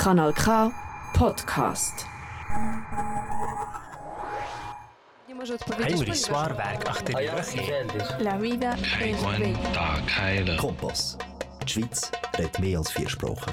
[0.00, 0.72] Kanal K
[1.12, 2.06] Podcast.
[5.78, 8.24] Heimlich Swarwerk achter die Woche.
[8.24, 10.56] La vida es.
[10.56, 11.18] Kompass.
[11.62, 13.52] Die Schweiz redet mehr als vier Sprachen.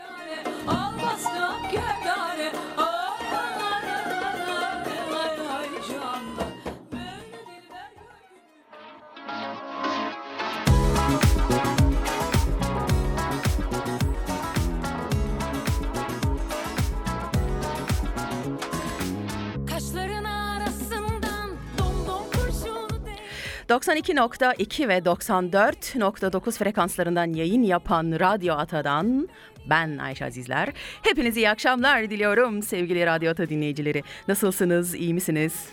[23.71, 29.29] 92.2 ve 94.9 frekanslarından yayın yapan Radyo Ata'dan
[29.69, 30.73] ben Ayşe Azizler.
[31.01, 34.03] Hepinize iyi akşamlar diliyorum sevgili Radyo Ata dinleyicileri.
[34.27, 35.69] Nasılsınız, iyi misiniz?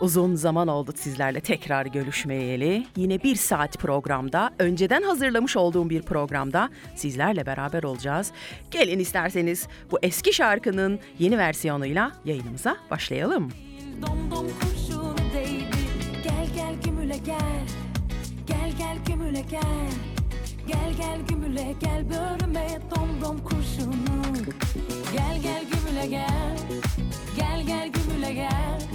[0.00, 2.86] Uzun zaman oldu sizlerle tekrar görüşmeyeli.
[2.96, 8.32] Yine bir saat programda, önceden hazırlamış olduğum bir programda sizlerle beraber olacağız.
[8.70, 13.52] Gelin isterseniz bu eski şarkının yeni versiyonuyla yayınımıza başlayalım.
[14.02, 14.77] Domdom kurşunu değdi.
[17.08, 17.66] Gümüle gel.
[18.46, 19.90] Gel gel gümüle gel.
[20.66, 24.22] Gel gel gümüle gel bölüme domdom kurşunu.
[25.12, 26.58] Gel gel gümüle gel.
[27.36, 28.32] Gel gel gümüle.
[28.32, 28.87] Gel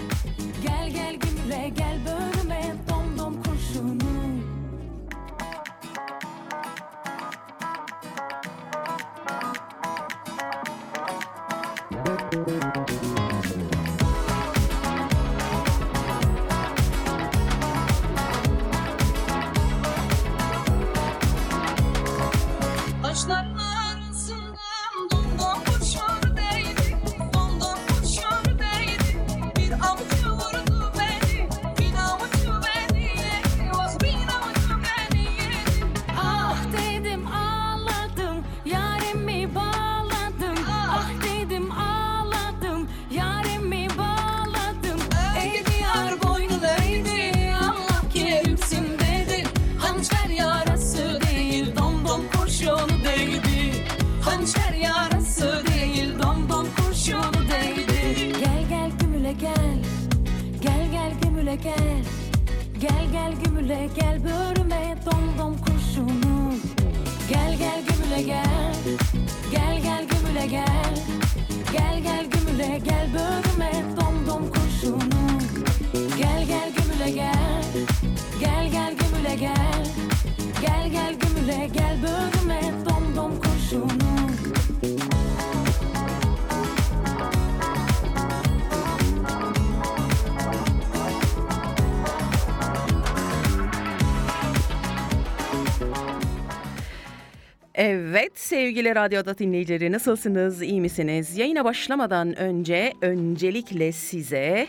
[98.15, 101.37] Evet sevgili Radyo'da dinleyicileri nasılsınız, iyi misiniz?
[101.37, 104.67] Yayına başlamadan önce öncelikle size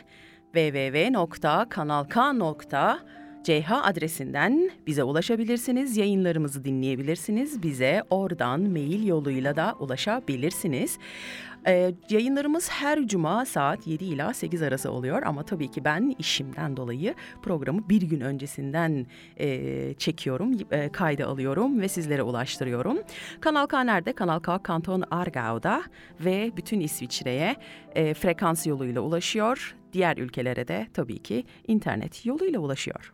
[3.45, 5.97] www.kanalk.ch adresinden bize ulaşabilirsiniz.
[5.97, 7.63] Yayınlarımızı dinleyebilirsiniz.
[7.63, 10.99] Bize oradan mail yoluyla da ulaşabilirsiniz.
[11.67, 16.77] Ee, yayınlarımız her cuma saat 7 ila 8 arası oluyor ama tabii ki ben işimden
[16.77, 19.07] dolayı programı bir gün öncesinden
[19.37, 22.99] e, çekiyorum, e, kayda alıyorum ve sizlere ulaştırıyorum.
[23.41, 24.13] Kanal K nerede?
[24.13, 25.83] Kanal K Kanton Argau'da
[26.21, 27.57] ve bütün İsviçre'ye
[27.95, 29.77] e, frekans yoluyla ulaşıyor.
[29.93, 33.13] Diğer ülkelere de tabii ki internet yoluyla ulaşıyor.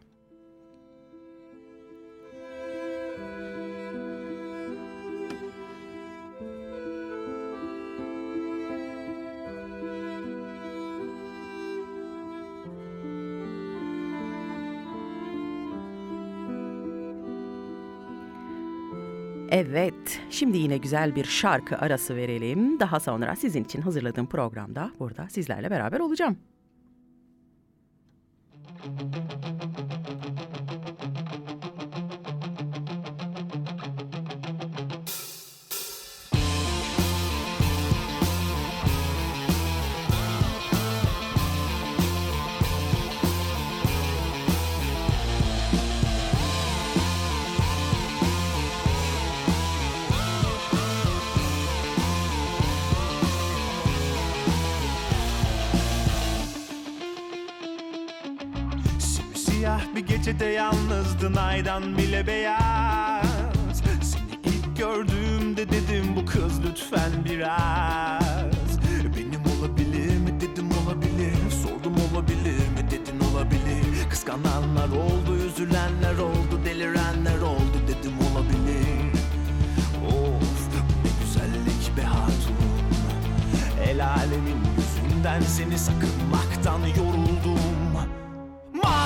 [19.53, 22.81] Evet, şimdi yine güzel bir şarkı arası verelim.
[22.81, 26.37] Daha sonra sizin için hazırladığım programda burada sizlerle beraber olacağım.
[60.31, 63.83] Gecede yalnızdın aydan bile beyaz.
[64.03, 68.79] Seni ilk gördüğümde dedim bu kız lütfen biraz.
[69.17, 70.41] Benim olabilir mi?
[70.41, 71.51] Dedim olabilir.
[71.63, 72.91] Sordum olabilir mi?
[72.91, 74.09] Dedin olabilir.
[74.11, 77.77] Kıskananlar oldu üzülenler oldu delirenler oldu.
[77.89, 79.13] Dedim olabilir.
[80.07, 80.75] Of
[81.05, 82.57] ne güzellik be hatun.
[83.89, 87.80] El alemin yüzünden seni sakınmaktan yoruldum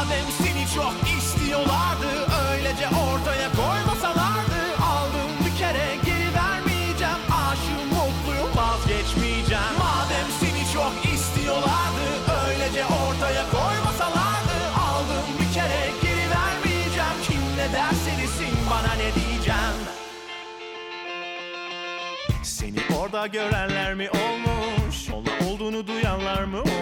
[0.04, 2.10] Madem seni çok istiyorlardı
[2.50, 4.60] Öylece ortaya koymasalardı
[4.92, 12.06] Aldım bir kere geri vermeyeceğim Aşığım mutluyum vazgeçmeyeceğim Madem seni çok istiyorlardı
[12.46, 14.56] Öylece ortaya koymasalardı
[14.88, 19.78] Aldım bir kere geri vermeyeceğim Kim ne derse desin bana ne diyeceğim
[22.42, 25.10] seni orada görenler mi olmuş?
[25.12, 26.73] Onunla olduğunu duyanlar mı olmuş?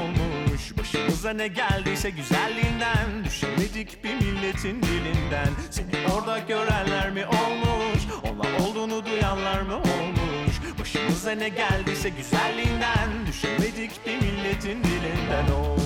[0.93, 8.03] Başımıza ne geldiyse güzelliğinden Düşemedik bir milletin dilinden Seni orada görenler mi olmuş?
[8.25, 10.55] Onunla olduğunu duyanlar mı olmuş?
[10.81, 15.81] Başımıza ne geldiyse güzelliğinden Düşemedik bir milletin dilinden Of,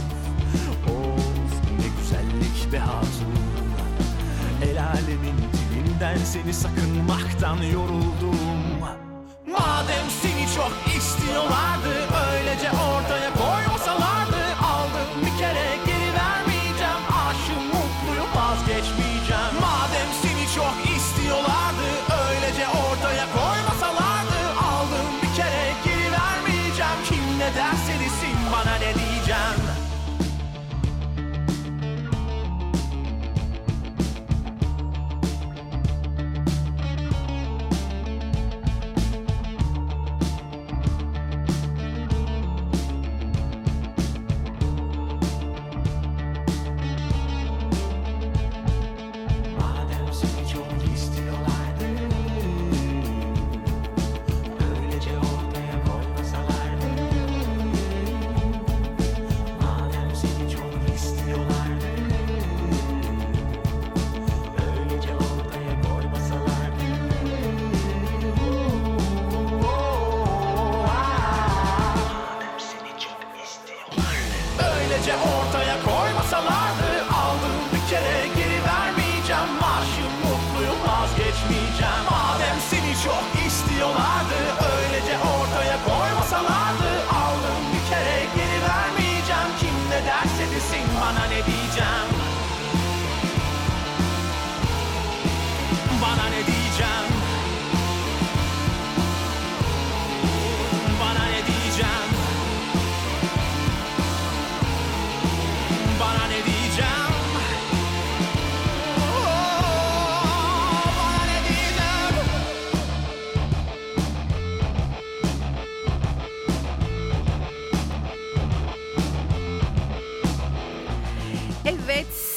[0.89, 3.35] of ne güzellik be hatun
[4.63, 8.39] El alemin dilinden seni sakınmaktan yoruldum
[9.47, 11.95] Madem seni çok istiyorlardı
[12.33, 13.36] Öylece ortaya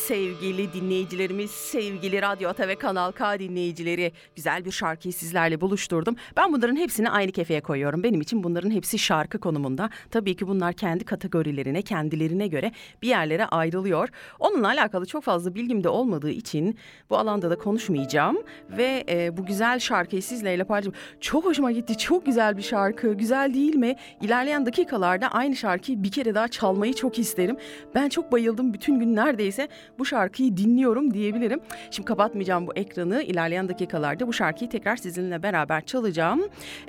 [0.09, 6.15] sevgili dinleyicilerimiz, sevgili Radyo Ata ve Kanal K dinleyicileri güzel bir şarkıyı sizlerle buluşturdum.
[6.37, 8.03] Ben bunların hepsini aynı kefeye koyuyorum.
[8.03, 9.89] Benim için bunların hepsi şarkı konumunda.
[10.11, 14.09] Tabii ki bunlar kendi kategorilerine, kendilerine göre bir yerlere ayrılıyor.
[14.39, 16.77] Onunla alakalı çok fazla bilgim de olmadığı için
[17.09, 18.37] bu alanda da konuşmayacağım.
[18.69, 20.95] Ve e, bu güzel şarkıyı sizlerle paylaşacağım.
[21.21, 23.13] Çok hoşuma gitti, çok güzel bir şarkı.
[23.13, 23.95] Güzel değil mi?
[24.21, 27.57] İlerleyen dakikalarda aynı şarkıyı bir kere daha çalmayı çok isterim.
[27.95, 28.73] Ben çok bayıldım.
[28.73, 29.67] Bütün gün neredeyse
[29.99, 31.59] bu şarkıyı dinliyorum diyebilirim.
[31.91, 33.23] Şimdi kapatmayacağım bu ekranı.
[33.23, 36.41] İlerleyen dakikalarda bu şarkıyı tekrar sizinle beraber çalacağım.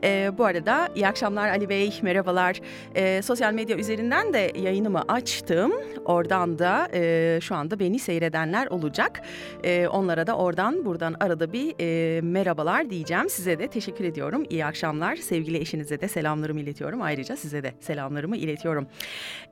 [0.05, 2.61] Ee, bu arada iyi akşamlar Ali Bey, merhabalar.
[2.95, 5.73] Ee, sosyal medya üzerinden de yayınımı açtım.
[6.05, 9.23] Oradan da e, şu anda beni seyredenler olacak.
[9.65, 13.31] E, onlara da oradan buradan arada bir e, merhabalar diyeceğim.
[13.31, 14.45] Size de teşekkür ediyorum.
[14.51, 15.17] İyi akşamlar.
[15.17, 17.03] Sevgili eşinize de selamlarımı iletiyorum.
[17.03, 18.87] Ayrıca size de selamlarımı iletiyorum.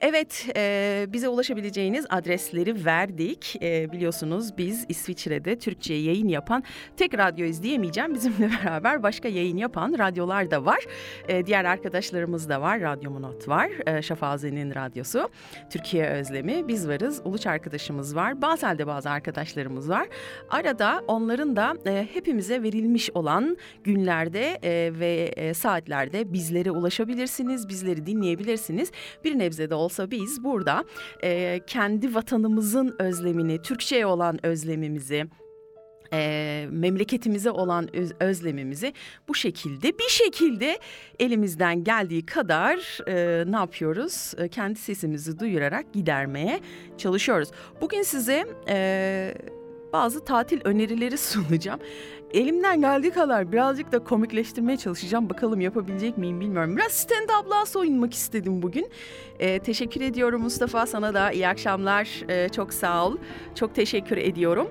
[0.01, 3.48] Evet, e, bize ulaşabileceğiniz adresleri verdik.
[3.63, 6.65] E, biliyorsunuz biz İsviçre'de Türkçe yayın yapan
[6.97, 8.15] tek radyoyuz diyemeyeceğim.
[8.15, 10.85] Bizimle beraber başka yayın yapan radyolar da var.
[11.29, 12.81] E, diğer arkadaşlarımız da var.
[12.81, 13.71] Radyo Monot var.
[13.87, 15.29] E, Şafaze'nin radyosu.
[15.71, 16.69] Türkiye Özlemi.
[16.69, 17.21] Biz varız.
[17.25, 18.43] Uluç arkadaşımız var.
[18.43, 20.09] Basel'de bazı arkadaşlarımız var.
[20.51, 27.69] Arada onların da e, hepimize verilmiş olan günlerde e, ve e, saatlerde bizlere ulaşabilirsiniz.
[27.69, 28.93] Bizleri dinleyebilirsiniz.
[29.25, 30.85] Bir nebze de olsa biz burada
[31.23, 32.97] e, kendi vatanımızın
[33.39, 35.27] özlemini, Türkçe'ye olan özlemimizi,
[36.13, 38.93] e, memleketimize olan öz- özlemimizi
[39.29, 40.79] bu şekilde bir şekilde
[41.19, 44.35] elimizden geldiği kadar e, ne yapıyoruz?
[44.39, 46.61] E, kendi sesimizi duyurarak gidermeye
[46.99, 47.49] çalışıyoruz.
[47.81, 49.35] Bugün size e,
[49.93, 51.81] bazı tatil önerileri sunacağım.
[52.35, 55.31] Elimden geldiği kadar birazcık da komikleştirmeye çalışacağım.
[55.31, 56.77] Bakalım yapabilecek miyim bilmiyorum.
[56.77, 58.89] Biraz stand-up'lığa soyunmak istedim bugün.
[59.39, 62.09] E, teşekkür ediyorum Mustafa sana da iyi akşamlar.
[62.29, 63.17] E, çok sağ ol.
[63.55, 64.69] Çok teşekkür ediyorum.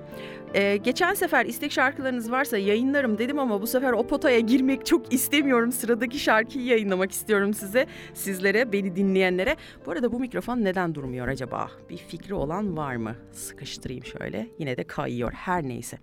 [0.54, 5.12] Ee, geçen sefer istek şarkılarınız varsa yayınlarım dedim ama bu sefer o potaya girmek çok
[5.12, 5.72] istemiyorum.
[5.72, 9.56] Sıradaki şarkıyı yayınlamak istiyorum size, sizlere, beni dinleyenlere.
[9.86, 11.70] Bu arada bu mikrofon neden durmuyor acaba?
[11.90, 13.14] Bir fikri olan var mı?
[13.32, 14.48] Sıkıştırayım şöyle.
[14.58, 15.32] Yine de kayıyor.
[15.32, 15.98] Her neyse.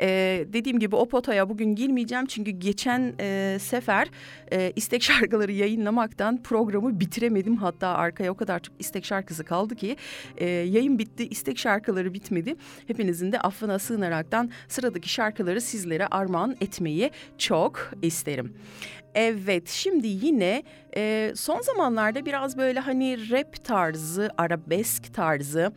[0.00, 4.08] Ee, dediğim gibi o potaya bugün girmeyeceğim çünkü geçen e, sefer
[4.52, 7.56] e, istek şarkıları yayınlamaktan programı bitiremedim.
[7.56, 9.96] Hatta arkaya o kadar çok istek şarkısı kaldı ki
[10.36, 12.56] e, yayın bitti, istek şarkıları bitmedi.
[12.86, 18.56] Hepinizin de affına sığınaraktan sıradaki şarkıları sizlere armağan etmeyi çok isterim.
[19.14, 20.62] Evet şimdi yine
[20.96, 25.72] e, son zamanlarda biraz böyle hani rap tarzı, arabesk tarzı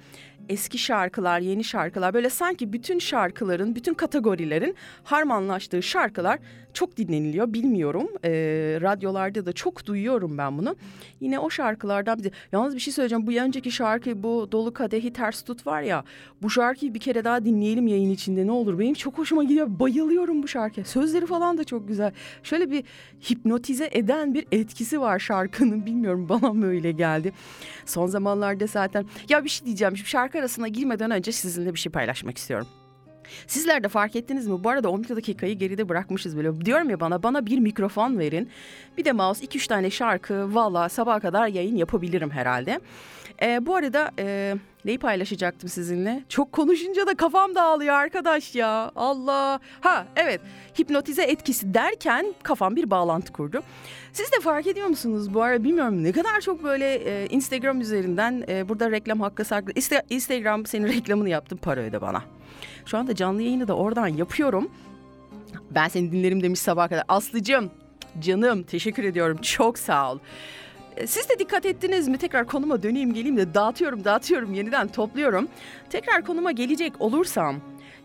[0.50, 6.40] eski şarkılar, yeni şarkılar böyle sanki bütün şarkıların, bütün kategorilerin harmanlaştığı şarkılar
[6.76, 7.54] çok dinleniliyor.
[7.54, 8.08] Bilmiyorum.
[8.26, 8.30] Ee,
[8.82, 10.76] radyolarda da çok duyuyorum ben bunu.
[11.20, 13.28] Yine o şarkılardan bir Yalnız bir şey söyleyeceğim.
[13.28, 16.04] Bu önceki şarkı bu Dolu Kadehi Ters Tut var ya.
[16.42, 18.80] Bu şarkıyı bir kere daha dinleyelim yayın içinde ne olur.
[18.80, 19.68] Benim çok hoşuma gidiyor.
[19.70, 20.86] Bayılıyorum bu şarkıya.
[20.86, 22.12] Sözleri falan da çok güzel.
[22.44, 22.84] Şöyle bir
[23.30, 25.86] hipnotize eden bir etkisi var şarkının.
[25.86, 27.34] Bilmiyorum bana mı öyle geldi.
[27.86, 29.98] Son zamanlarda zaten ya bir şey diyeceğim.
[29.98, 32.68] Şu şarkı arasına girmeden önce sizinle bir şey paylaşmak istiyorum.
[33.48, 34.64] Sizler de fark ettiniz mi?
[34.64, 36.66] Bu arada 12 dakikayı geride bırakmışız böyle.
[36.66, 38.50] Diyorum ya bana bana bir mikrofon verin.
[38.98, 42.80] Bir de mouse 2-3 tane şarkı valla sabaha kadar yayın yapabilirim herhalde.
[43.42, 46.24] Ee, bu arada e, neyi paylaşacaktım sizinle?
[46.30, 48.92] Çok konuşunca da kafam dağılıyor arkadaş ya.
[48.96, 49.60] Allah.
[49.82, 50.42] Ha evet
[50.80, 53.64] hipnotize etkisi derken kafam bir bağlantı kurdu.
[54.14, 58.44] Siz de fark ediyor musunuz bu arada bilmiyorum ne kadar çok böyle e, Instagram üzerinden
[58.48, 59.72] e, burada reklam hakkı saklı.
[59.76, 62.24] İste, Instagram senin reklamını yaptım para öde bana.
[62.86, 64.72] Şu anda canlı yayını da oradan yapıyorum.
[65.72, 67.04] Ben seni dinlerim demiş sabaha kadar.
[67.08, 67.72] Aslıcığım,
[68.20, 69.38] canım teşekkür ediyorum.
[69.42, 70.20] Çok sağ ol.
[71.06, 72.18] Siz de dikkat ettiniz mi?
[72.18, 75.48] Tekrar konuma döneyim geleyim de dağıtıyorum dağıtıyorum yeniden topluyorum.
[75.90, 77.56] Tekrar konuma gelecek olursam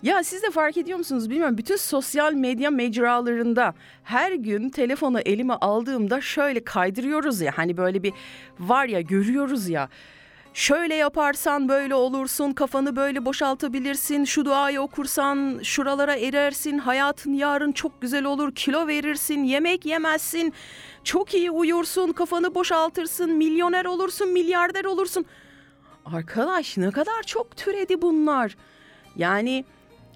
[0.02, 5.54] ya siz de fark ediyor musunuz bilmiyorum bütün sosyal medya mecralarında her gün telefonu elime
[5.54, 8.12] aldığımda şöyle kaydırıyoruz ya hani böyle bir
[8.58, 9.88] var ya görüyoruz ya
[10.54, 18.02] şöyle yaparsan böyle olursun, kafanı böyle boşaltabilirsin, şu duayı okursan şuralara erersin, hayatın yarın çok
[18.02, 20.52] güzel olur, kilo verirsin, yemek yemezsin,
[21.04, 25.24] çok iyi uyursun, kafanı boşaltırsın, milyoner olursun, milyarder olursun.
[26.04, 28.56] Arkadaş ne kadar çok türedi bunlar.
[29.16, 29.64] Yani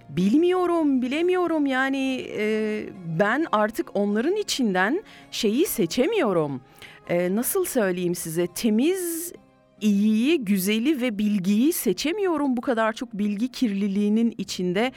[0.09, 2.87] bilmiyorum, bilemiyorum yani e,
[3.19, 6.61] ben artık onların içinden şeyi seçemiyorum.
[7.09, 9.33] E, nasıl söyleyeyim size temiz
[9.81, 14.93] iyiyi, güzeli ve bilgiyi seçemiyorum bu kadar çok bilgi kirliliğinin içinde.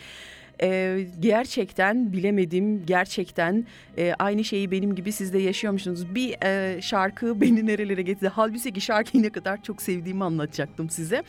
[0.62, 3.66] Ee, gerçekten bilemedim gerçekten
[3.98, 8.74] e, aynı şeyi benim gibi siz de yaşıyormuşsunuz bir e, şarkı beni nerelere getirdi halbuki
[8.74, 11.24] ki şarkıyı ne kadar çok sevdiğimi anlatacaktım size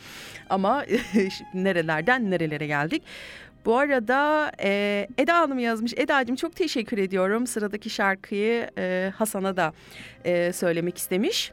[0.49, 0.85] ama
[1.53, 3.03] nerelerden nerelere geldik
[3.65, 5.93] bu arada e, Eda Hanım yazmış.
[5.97, 7.47] Eda'cığım çok teşekkür ediyorum.
[7.47, 9.73] Sıradaki şarkıyı e, Hasan'a da
[10.25, 11.51] e, söylemek istemiş.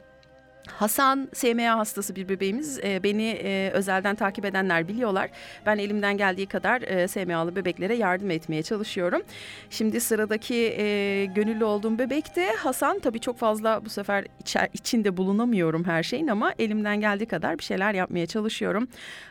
[0.66, 2.78] Hasan SMA hastası bir bebeğimiz.
[2.84, 5.30] Ee, beni e, özelden takip edenler biliyorlar.
[5.66, 9.22] Ben elimden geldiği kadar e, SMA'lı bebeklere yardım etmeye çalışıyorum.
[9.70, 12.98] Şimdi sıradaki e, gönüllü olduğum bebek de Hasan.
[12.98, 17.64] Tabii çok fazla bu sefer içer, içinde bulunamıyorum her şeyin ama elimden geldiği kadar bir
[17.64, 18.88] şeyler yapmaya çalışıyorum.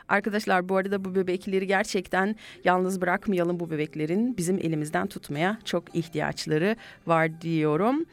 [0.09, 4.37] Arkadaşlar bu arada bu bebekleri gerçekten yalnız bırakmayalım bu bebeklerin.
[4.37, 6.75] Bizim elimizden tutmaya çok ihtiyaçları
[7.07, 8.05] var diyorum.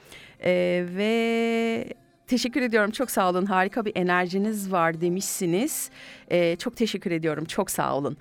[0.44, 1.84] Ee, ve
[2.32, 2.90] Teşekkür ediyorum.
[2.90, 3.46] Çok sağ olun.
[3.46, 5.90] Harika bir enerjiniz var demişsiniz.
[6.30, 7.44] Ee, çok teşekkür ediyorum.
[7.44, 8.16] Çok sağ olun.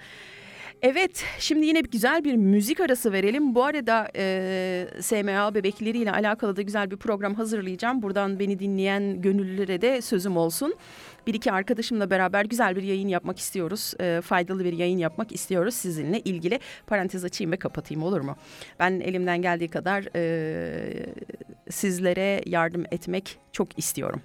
[0.81, 3.55] Evet, şimdi yine güzel bir müzik arası verelim.
[3.55, 8.01] Bu arada e, SMA bebekleriyle alakalı da güzel bir program hazırlayacağım.
[8.01, 10.75] Buradan beni dinleyen gönüllülere de sözüm olsun.
[11.27, 13.93] Bir iki arkadaşımla beraber güzel bir yayın yapmak istiyoruz.
[13.99, 16.59] E, faydalı bir yayın yapmak istiyoruz sizinle ilgili.
[16.87, 18.35] Parantez açayım ve kapatayım olur mu?
[18.79, 21.05] Ben elimden geldiği kadar e,
[21.69, 24.21] sizlere yardım etmek çok istiyorum.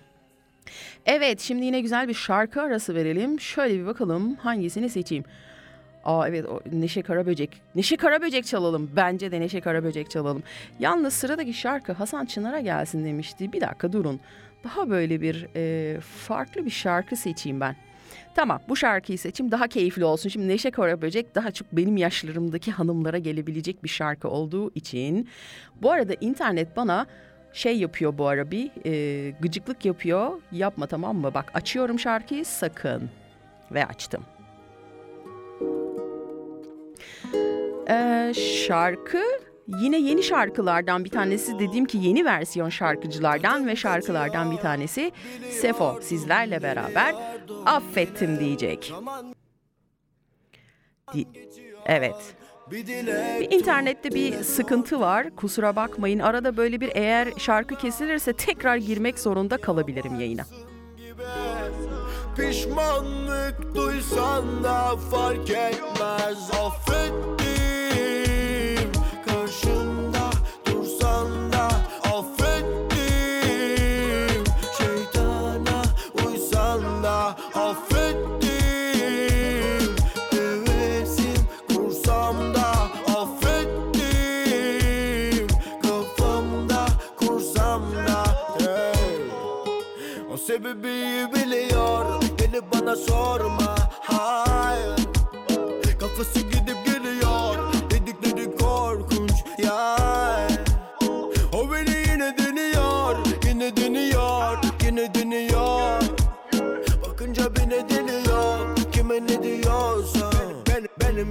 [1.06, 3.40] Evet, şimdi yine güzel bir şarkı arası verelim.
[3.40, 5.24] Şöyle bir bakalım hangisini seçeyim.
[6.04, 7.62] Aa evet o Neşe Karaböcek.
[7.74, 8.90] Neşe Karaböcek çalalım.
[8.96, 10.42] Bence de Neşe Karaböcek çalalım.
[10.78, 13.52] Yalnız sıradaki şarkı Hasan Çınar'a gelsin demişti.
[13.52, 14.20] Bir dakika durun.
[14.66, 17.76] Daha böyle bir e, farklı bir şarkı seçeyim ben.
[18.34, 20.28] Tamam bu şarkıyı seçim daha keyifli olsun.
[20.28, 25.28] Şimdi Neşe Karaböcek daha çok benim yaşlarımdaki hanımlara gelebilecek bir şarkı olduğu için.
[25.82, 27.06] Bu arada internet bana
[27.52, 30.40] şey yapıyor bu ara bir e, gıcıklık yapıyor.
[30.52, 31.34] Yapma tamam mı?
[31.34, 33.10] Bak açıyorum şarkıyı sakın.
[33.70, 34.22] Ve açtım.
[37.90, 38.32] Ee,
[38.66, 39.22] şarkı
[39.68, 45.12] yine yeni şarkılardan bir tanesi dediğim ki yeni versiyon şarkıcılardan ve şarkılardan bir tanesi
[45.50, 47.14] Sefo sizlerle beraber
[47.66, 48.92] affettim diyecek.
[51.14, 51.28] Di-
[51.86, 52.34] evet.
[52.70, 55.36] Bir internette bir sıkıntı var.
[55.36, 56.18] Kusura bakmayın.
[56.18, 60.44] Arada böyle bir eğer şarkı kesilirse tekrar girmek zorunda kalabilirim yayına.
[62.36, 67.45] Pişmanlık duysan da fark etmez Affettim
[90.56, 92.06] sebebi biliyor.
[92.38, 93.74] Beni bana sorma.
[94.02, 95.06] Hayır.
[96.00, 97.56] Kafası gidip geliyor.
[97.90, 99.32] Dedikleri korkunç.
[99.58, 99.96] Ya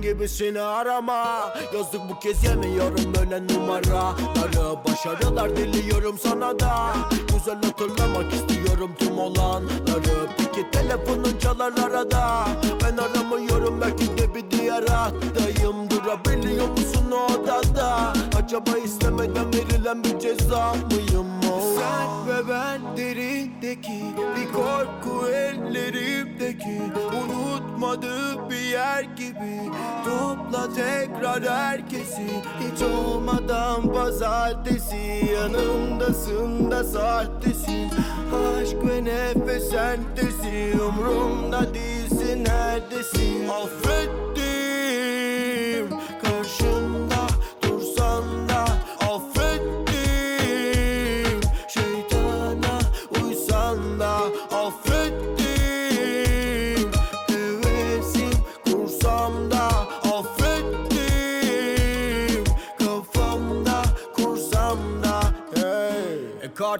[0.05, 1.53] gibisini arama.
[1.75, 6.93] Yazık bu kez yemiyorum böyle numaraları Başarılar diliyorum sana da.
[7.33, 12.45] Güzel hatırlamak istiyorum tüm olanları Peki telefonun çalar arada.
[12.83, 18.13] Ben aramıyorum belki de bir diğer hattayım Durabiliyor musun o odada?
[18.43, 21.27] Acaba istemeden verilen bir ceza mıyım?
[21.51, 21.79] Oh.
[21.79, 24.01] Sen ve ben derindeki
[24.35, 29.71] Bir korku ellerimdeki Unutmadığı bir yer gibi
[30.03, 32.27] Topla tekrar herkesi.
[32.59, 35.29] Hiç olmadan pazartesi.
[35.33, 37.89] Yanımdasın da sahtesin
[38.35, 43.47] Aşk ve nefes sentezi Umrumda değilsin neredesin?
[43.49, 44.44] Affettim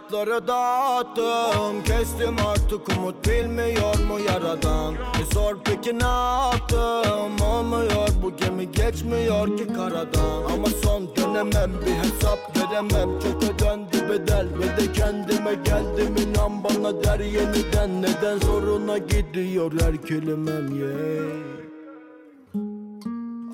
[0.05, 1.83] Kartları dağıttım.
[1.83, 4.93] Kestim artık umut bilmiyor mu yaradan?
[4.93, 7.45] E sor peki ne yaptım?
[7.47, 10.43] Olmuyor bu gemi geçmiyor ki karadan.
[10.53, 13.19] Ama son dönemem bir hesap veremem.
[13.19, 16.15] Çok ödendi bedel ve de kendime geldim.
[16.17, 18.01] İnan bana der yeniden.
[18.01, 20.79] Neden zoruna gidiyor her kelimem?
[20.79, 21.55] Yeah.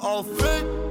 [0.02, 0.91] Affettim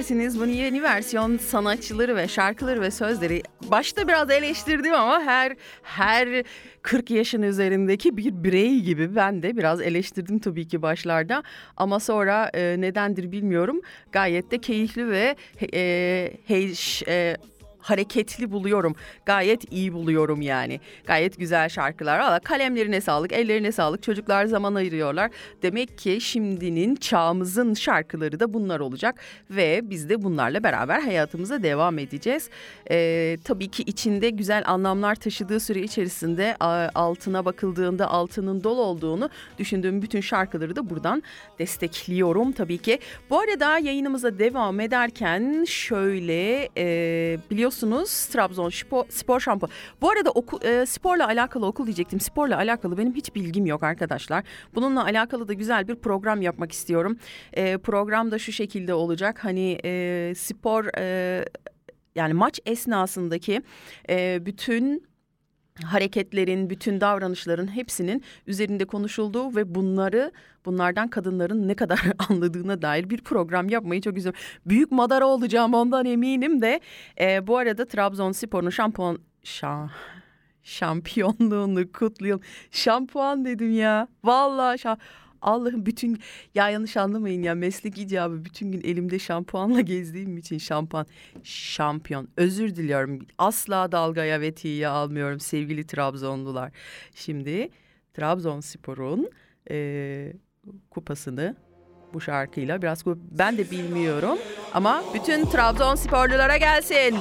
[0.00, 5.56] Ne dersiniz bu yeni versiyon sanatçıları ve şarkıları ve sözleri başta biraz eleştirdim ama her
[5.82, 6.44] her
[6.82, 11.42] 40 yaşın üzerindeki bir birey gibi ben de biraz eleştirdim tabii ki başlarda.
[11.76, 13.80] Ama sonra e, nedendir bilmiyorum.
[14.12, 15.36] Gayet de keyifli ve
[15.74, 16.74] e, hey,
[17.08, 17.36] e,
[17.80, 18.94] hareketli buluyorum.
[19.26, 20.80] Gayet iyi buluyorum yani.
[21.06, 22.18] Gayet güzel şarkılar.
[22.18, 24.02] Valla kalemlerine sağlık, ellerine sağlık.
[24.02, 25.30] Çocuklar zaman ayırıyorlar.
[25.62, 29.20] Demek ki şimdinin çağımızın şarkıları da bunlar olacak.
[29.50, 32.50] Ve biz de bunlarla beraber hayatımıza devam edeceğiz.
[32.90, 36.56] Ee, tabii ki içinde güzel anlamlar taşıdığı süre içerisinde
[36.94, 41.22] altına bakıldığında altının dolu olduğunu düşündüğüm bütün şarkıları da buradan
[41.58, 42.98] destekliyorum tabii ki.
[43.30, 47.69] Bu arada yayınımıza devam ederken şöyle e, biliyorsunuz
[48.32, 49.68] Trabzon Spor, spor Şampu.
[50.00, 52.20] Bu arada oku, e, sporla alakalı okul diyecektim.
[52.20, 54.44] Sporla alakalı benim hiç bilgim yok arkadaşlar.
[54.74, 57.18] Bununla alakalı da güzel bir program yapmak istiyorum.
[57.52, 59.44] E, program da şu şekilde olacak.
[59.44, 61.44] Hani e, spor e,
[62.14, 63.62] yani maç esnasındaki
[64.10, 65.09] e, bütün
[65.84, 70.32] hareketlerin, bütün davranışların hepsinin üzerinde konuşulduğu ve bunları
[70.64, 74.40] bunlardan kadınların ne kadar anladığına dair bir program yapmayı çok istiyorum.
[74.66, 76.80] Büyük madara olacağım ondan eminim de.
[77.20, 79.90] E, bu arada Trabzonspor'un şampiyon şa,
[80.62, 82.42] şampiyonluğunu kutlayalım.
[82.70, 84.08] Şampuan dedim ya.
[84.24, 84.96] Vallahi şa
[85.42, 86.18] Allah'ım bütün
[86.54, 91.06] ya yanlış anlamayın ya meslek icabı bütün gün elimde şampuanla gezdiğim için şampuan
[91.42, 96.72] şampiyon özür diliyorum asla dalgaya ve tiye almıyorum sevgili Trabzonlular.
[97.14, 97.68] Şimdi
[98.14, 99.30] Trabzonspor'un
[99.70, 100.32] e,
[100.90, 101.56] kupasını
[102.14, 104.38] bu şarkıyla biraz ben de bilmiyorum
[104.74, 107.16] ama bütün Trabzonsporlulara gelsin.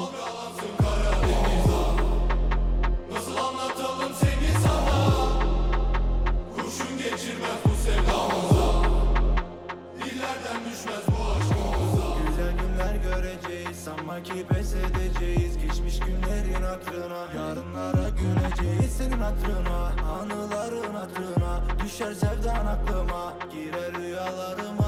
[14.24, 15.58] Ki pes edeceğiz.
[15.58, 23.34] Geçmiş günlerin hatırına Yarınlara güleceğiz senin hatırına Anıların hatırına Düşer sevdan aklıma.
[23.52, 24.79] Girer rüyalarıma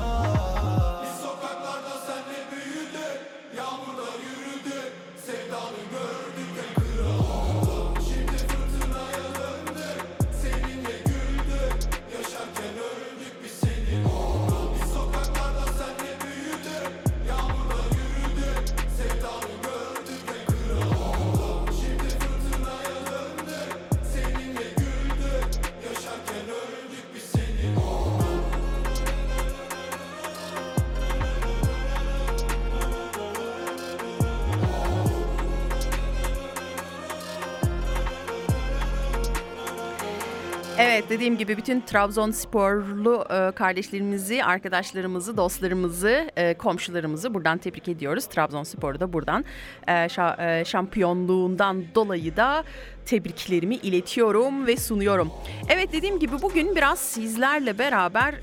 [40.84, 48.26] Evet dediğim gibi bütün Trabzonsporlu e, kardeşlerimizi, arkadaşlarımızı, dostlarımızı, e, komşularımızı buradan tebrik ediyoruz.
[48.26, 49.46] Trabzonspor'u da buradan
[49.88, 52.63] e, şa- şampiyonluğundan dolayı da
[53.06, 55.32] tebriklerimi iletiyorum ve sunuyorum.
[55.70, 58.36] Evet dediğim gibi bugün biraz sizlerle beraber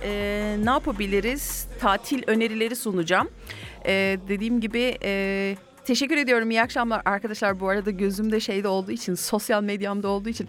[0.65, 1.69] ne yapabiliriz?
[1.81, 3.29] Tatil önerileri sunacağım.
[4.29, 4.99] Dediğim gibi...
[5.89, 6.51] Teşekkür ediyorum.
[6.51, 7.61] İyi akşamlar arkadaşlar.
[7.61, 10.49] Bu arada gözümde şeyde olduğu için, sosyal medyamda olduğu için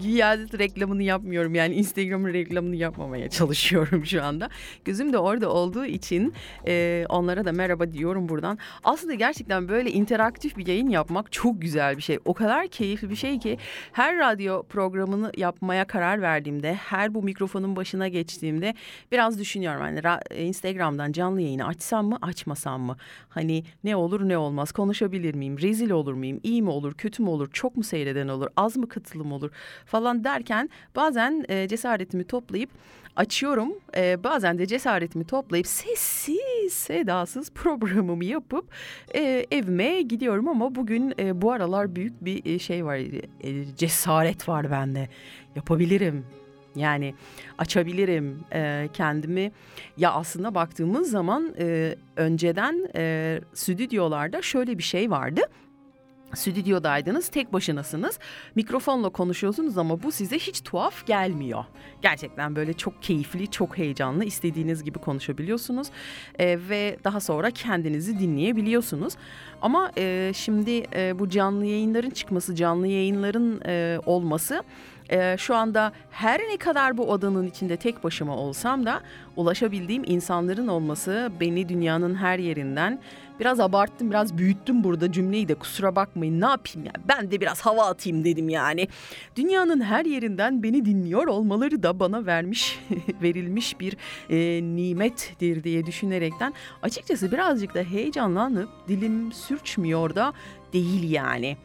[0.00, 1.54] Giyadet reklamını yapmıyorum.
[1.54, 4.48] Yani Instagram'ın reklamını yapmamaya çalışıyorum şu anda.
[4.84, 6.34] Gözüm de orada olduğu için
[6.66, 8.58] e, onlara da merhaba diyorum buradan.
[8.84, 12.18] Aslında gerçekten böyle interaktif bir yayın yapmak çok güzel bir şey.
[12.24, 13.58] O kadar keyifli bir şey ki
[13.92, 18.74] her radyo programını yapmaya karar verdiğimde, her bu mikrofonun başına geçtiğimde
[19.12, 19.80] biraz düşünüyorum.
[19.80, 22.96] Hani ra- Instagram'dan canlı yayını açsam mı, açmasam mı?
[23.28, 25.58] Hani ne olur ne olmaz konuşabilir miyim?
[25.60, 26.40] Rezil olur muyum?
[26.42, 26.94] İyi mi olur?
[26.94, 27.50] Kötü mü olur?
[27.52, 28.48] Çok mu seyreden olur?
[28.56, 29.50] Az mı katılım olur?
[29.86, 32.70] Falan derken bazen e, cesaretimi toplayıp
[33.16, 33.72] açıyorum.
[33.96, 38.64] E, bazen de cesaretimi toplayıp sessiz sedasız programımı yapıp
[39.14, 42.96] e, evime gidiyorum ama bugün e, bu aralar büyük bir e, şey var.
[42.96, 45.08] E, cesaret var bende.
[45.56, 46.39] Yapabilirim.
[46.76, 47.14] Yani
[47.58, 49.52] açabilirim e, kendimi.
[49.96, 55.40] Ya aslında baktığımız zaman e, önceden e, stüdyolarda şöyle bir şey vardı.
[56.34, 58.18] Stüdyodaydınız, tek başınasınız.
[58.54, 61.64] Mikrofonla konuşuyorsunuz ama bu size hiç tuhaf gelmiyor.
[62.02, 65.88] Gerçekten böyle çok keyifli, çok heyecanlı, istediğiniz gibi konuşabiliyorsunuz.
[66.38, 69.14] E, ve daha sonra kendinizi dinleyebiliyorsunuz.
[69.62, 74.62] Ama e, şimdi e, bu canlı yayınların çıkması, canlı yayınların e, olması
[75.10, 79.00] ee, şu anda her ne kadar bu odanın içinde tek başıma olsam da
[79.36, 83.00] ulaşabildiğim insanların olması beni dünyanın her yerinden
[83.40, 87.60] biraz abarttım, biraz büyüttüm burada cümleyi de kusura bakmayın ne yapayım ya ben de biraz
[87.60, 88.88] hava atayım dedim yani.
[89.36, 92.78] Dünyanın her yerinden beni dinliyor olmaları da bana vermiş,
[93.22, 93.96] verilmiş bir
[94.30, 100.32] e, nimettir diye düşünerekten açıkçası birazcık da heyecanlanıp dilim sürçmüyor da
[100.72, 101.56] değil yani.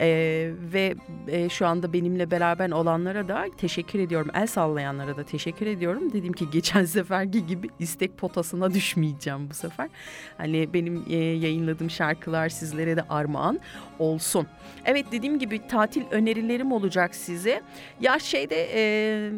[0.00, 0.94] Ee, ve
[1.28, 4.30] e, şu anda benimle beraber olanlara da teşekkür ediyorum.
[4.34, 6.12] El sallayanlara da teşekkür ediyorum.
[6.12, 9.88] Dedim ki geçen seferki gibi istek potasına düşmeyeceğim bu sefer.
[10.36, 13.60] Hani benim e, yayınladığım şarkılar sizlere de armağan
[13.98, 14.46] olsun.
[14.84, 17.62] Evet dediğim gibi tatil önerilerim olacak size.
[18.00, 18.68] Ya şeyde...
[18.74, 19.30] E,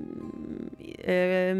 [1.06, 1.54] e,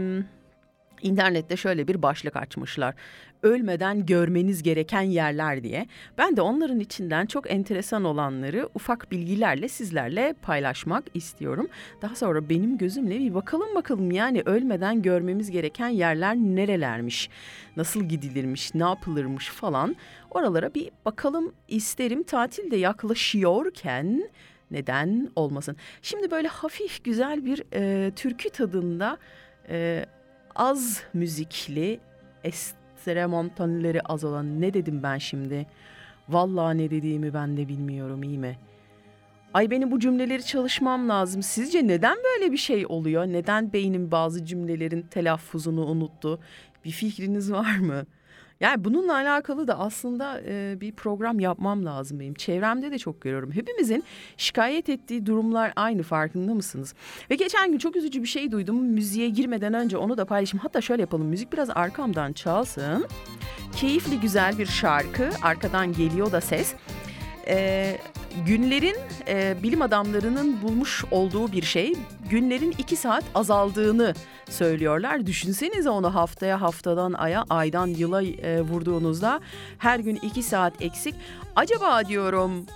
[1.03, 2.95] İnternette şöyle bir başlık açmışlar.
[3.43, 5.87] Ölmeden görmeniz gereken yerler diye.
[6.19, 11.69] Ben de onların içinden çok enteresan olanları ufak bilgilerle sizlerle paylaşmak istiyorum.
[12.03, 17.31] Daha sonra benim gözümle bir bakalım bakalım yani ölmeden görmemiz gereken yerler nerelermiş?
[17.77, 19.97] Nasıl gidilirmiş, ne yapılırmış falan.
[20.31, 22.23] Oralara bir bakalım isterim.
[22.23, 24.31] Tatil de yaklaşıyorken
[24.71, 25.77] neden olmasın?
[26.03, 29.19] Şimdi böyle hafif güzel bir e, türkü tadında...
[29.69, 30.07] E,
[30.59, 32.01] az müzikli
[33.09, 35.67] estremontanları az olan ne dedim ben şimdi?
[36.29, 38.59] Vallahi ne dediğimi ben de bilmiyorum iyi mi?
[39.55, 41.43] Ay benim bu cümleleri çalışmam lazım.
[41.43, 43.27] Sizce neden böyle bir şey oluyor?
[43.27, 46.41] Neden beynim bazı cümlelerin telaffuzunu unuttu?
[46.85, 48.07] Bir fikriniz var mı?
[48.61, 52.35] Yani bununla alakalı da aslında e, bir program yapmam lazım benim.
[52.35, 53.53] Çevremde de çok görüyorum.
[53.53, 54.05] Hepimizin
[54.37, 56.95] şikayet ettiği durumlar aynı farkında mısınız?
[57.31, 58.77] Ve geçen gün çok üzücü bir şey duydum.
[58.85, 60.63] Müziğe girmeden önce onu da paylaşayım.
[60.63, 61.27] Hatta şöyle yapalım.
[61.27, 63.07] Müzik biraz arkamdan çalsın.
[63.77, 65.31] Keyifli güzel bir şarkı.
[65.43, 66.75] Arkadan geliyor da ses.
[67.49, 67.99] Ee,
[68.47, 68.97] Günlerin
[69.29, 71.95] e, bilim adamlarının bulmuş olduğu bir şey
[72.31, 74.15] günlerin iki saat azaldığını
[74.51, 75.27] söylüyorlar.
[75.27, 79.41] Düşünsenize onu haftaya haftadan aya aydan yıla e, vurduğunuzda
[79.79, 81.15] her gün iki saat eksik.
[81.57, 82.67] Acaba diyorum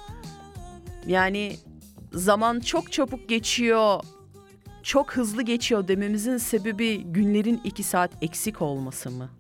[1.06, 1.56] yani
[2.12, 4.00] zaman çok çabuk geçiyor
[4.82, 9.30] çok hızlı geçiyor dememizin sebebi günlerin iki saat eksik olması mı?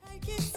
[0.00, 0.55] Herkes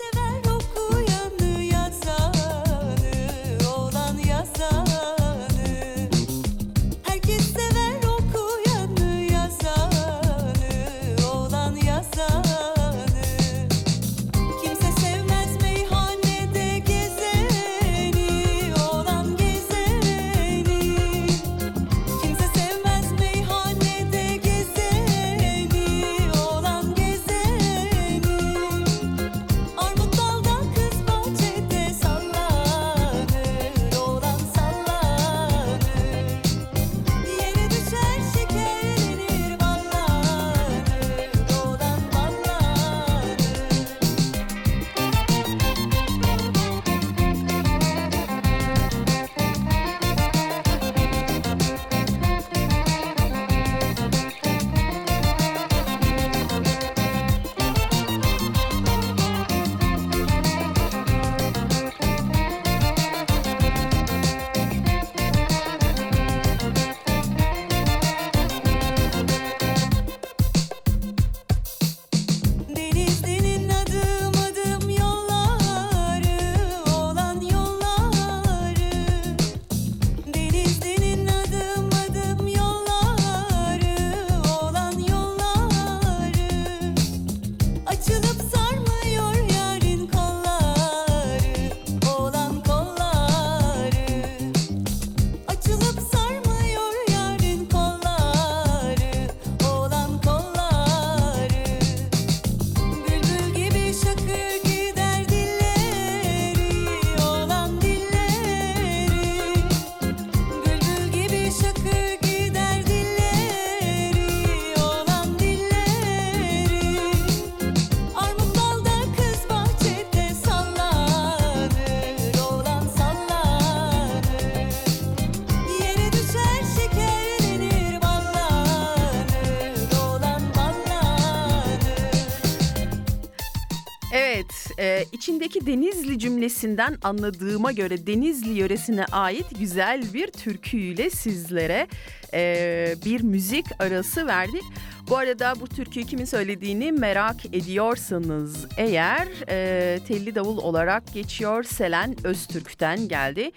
[135.50, 141.88] içindeki Denizli cümlesinden anladığıma göre Denizli yöresine ait güzel bir türküyle sizlere
[142.34, 144.64] e, bir müzik arası verdik.
[145.10, 152.16] Bu arada bu türküyü kimin söylediğini merak ediyorsanız eğer e, Telli Davul olarak geçiyor Selen
[152.24, 153.52] Öztürk'ten geldi.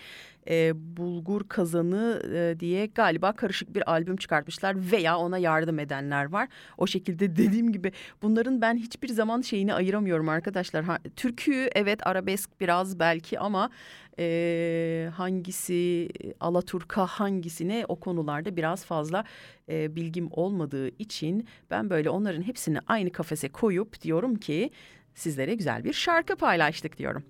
[0.48, 6.48] E, Bulgur Kazanı e, diye galiba karışık bir albüm çıkartmışlar veya ona yardım edenler var.
[6.78, 10.84] O şekilde dediğim gibi bunların ben hiçbir zaman şeyini ayıramıyorum arkadaşlar.
[10.84, 13.70] Ha, türkü evet arabesk biraz belki ama
[14.18, 16.08] e, hangisi
[16.40, 19.24] Alaturka hangisine o konularda biraz fazla
[19.68, 24.70] e, bilgim olmadığı için ben böyle onların hepsini aynı kafese koyup diyorum ki
[25.14, 27.22] sizlere güzel bir şarkı paylaştık diyorum.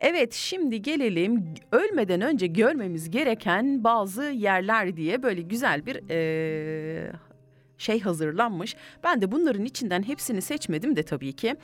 [0.00, 7.12] Evet şimdi gelelim ölmeden önce görmemiz gereken bazı yerler diye böyle güzel bir e,
[7.78, 8.76] şey hazırlanmış.
[9.04, 11.56] Ben de bunların içinden hepsini seçmedim de tabii ki.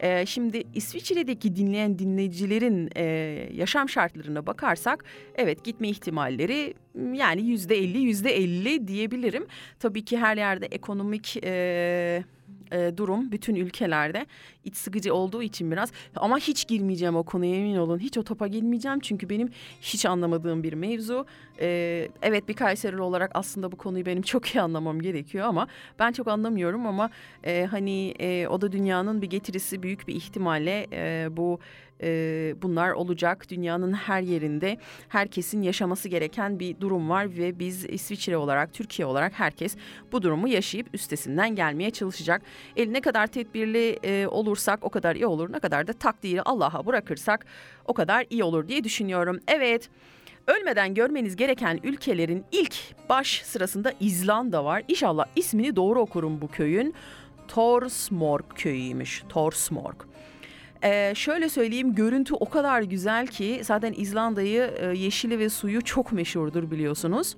[0.00, 3.04] E, şimdi İsviçre'deki dinleyen dinleyicilerin e,
[3.52, 6.74] yaşam şartlarına bakarsak evet gitme ihtimalleri
[7.12, 9.46] yani yüzde elli yüzde elli diyebilirim.
[9.78, 12.24] Tabii ki her yerde ekonomik e,
[12.74, 14.26] e, durum bütün ülkelerde
[14.64, 17.98] iç sıkıcı olduğu için biraz ama hiç girmeyeceğim o konuya emin olun.
[17.98, 19.48] Hiç o topa girmeyeceğim çünkü benim
[19.80, 21.26] hiç anlamadığım bir mevzu.
[21.60, 25.66] E, evet bir Kayserili olarak aslında bu konuyu benim çok iyi anlamam gerekiyor ama
[25.98, 27.10] ben çok anlamıyorum ama
[27.44, 31.60] e, hani e, o da dünyanın bir getirisi büyük bir ihtimalle e, bu
[32.04, 33.46] e, bunlar olacak.
[33.50, 39.32] Dünyanın her yerinde herkesin yaşaması gereken bir durum var ve biz İsviçre olarak, Türkiye olarak
[39.32, 39.76] herkes
[40.12, 42.42] bu durumu yaşayıp üstesinden gelmeye çalışacak.
[42.76, 45.52] El ne kadar tedbirli e, olursak o kadar iyi olur.
[45.52, 47.46] Ne kadar da takdiri Allah'a bırakırsak
[47.84, 49.40] o kadar iyi olur diye düşünüyorum.
[49.48, 49.90] Evet.
[50.46, 52.74] Ölmeden görmeniz gereken ülkelerin ilk
[53.08, 54.82] baş sırasında İzlanda var.
[54.88, 56.94] İnşallah ismini doğru okurum bu köyün.
[57.48, 59.22] Torsmorg köyüymüş.
[59.28, 60.13] Torsmorg.
[60.84, 66.12] Ee, şöyle söyleyeyim görüntü o kadar güzel ki zaten İzlanda'yı e, yeşili ve suyu çok
[66.12, 67.36] meşhurdur biliyorsunuz.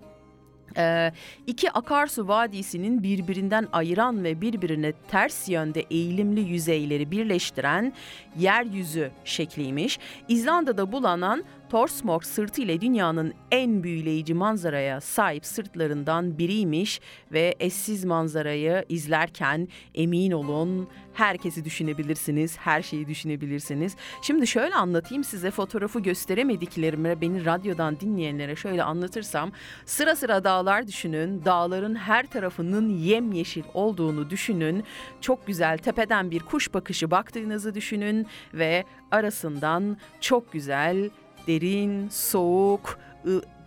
[0.78, 1.12] Ee,
[1.46, 7.92] iki akarsu vadisinin birbirinden ayıran ve birbirine ters yönde eğilimli yüzeyleri birleştiren
[8.38, 9.98] yeryüzü şekliymiş.
[10.28, 17.00] İzlanda'da bulanan Torsmork sırtı ile dünyanın en büyüleyici manzaraya sahip sırtlarından biriymiş
[17.32, 23.96] ve eşsiz manzarayı izlerken emin olun herkesi düşünebilirsiniz, her şeyi düşünebilirsiniz.
[24.22, 29.52] Şimdi şöyle anlatayım size fotoğrafı gösteremediklerimi beni radyodan dinleyenlere şöyle anlatırsam
[29.86, 34.84] sıra sıra dağlar düşünün, dağların her tarafının yemyeşil olduğunu düşünün.
[35.20, 41.10] Çok güzel tepeden bir kuş bakışı baktığınızı düşünün ve arasından çok güzel
[41.46, 42.98] derin, soğuk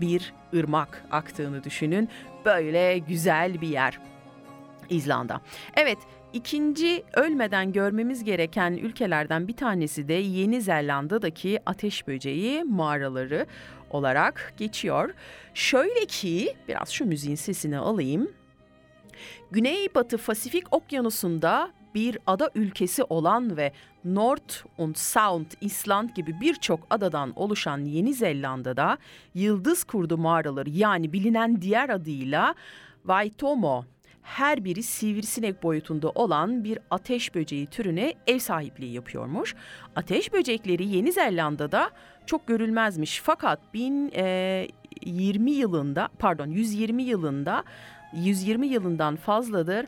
[0.02, 2.10] bir ırmak aktığını düşünün.
[2.46, 4.00] Böyle güzel bir yer.
[4.90, 5.42] İzlanda.
[5.78, 5.98] Evet,
[6.34, 13.46] ikinci ölmeden görmemiz gereken ülkelerden bir tanesi de Yeni Zelanda'daki ateş böceği mağaraları
[13.90, 15.14] olarak geçiyor.
[15.54, 18.32] Şöyle ki biraz şu müziğin sesini alayım.
[19.52, 23.72] Güneybatı Pasifik Okyanusu'nda bir ada ülkesi olan ve
[24.06, 28.98] North und Sound Island gibi birçok adadan oluşan Yeni Zelanda'da
[29.34, 32.56] yıldız kurdu mağaraları yani bilinen diğer adıyla
[33.02, 33.86] Waitomo
[34.22, 39.56] her biri sivrisinek boyutunda olan bir ateş böceği türüne ev sahipliği yapıyormuş.
[39.96, 41.92] Ateş böcekleri Yeni Zelanda'da
[42.26, 47.64] çok görülmezmiş fakat 1020 yılında pardon 120 yılında
[48.14, 49.86] 120 yılından fazladır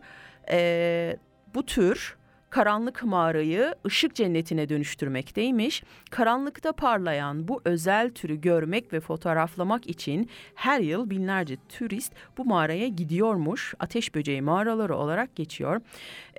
[0.51, 1.17] eee,
[1.55, 2.17] bu tür
[2.51, 5.83] karanlık mağarayı ışık cennetine dönüştürmekteymiş.
[6.09, 12.87] Karanlıkta parlayan bu özel türü görmek ve fotoğraflamak için her yıl binlerce turist bu mağaraya
[12.87, 13.73] gidiyormuş.
[13.79, 15.81] Ateş böceği mağaraları olarak geçiyor.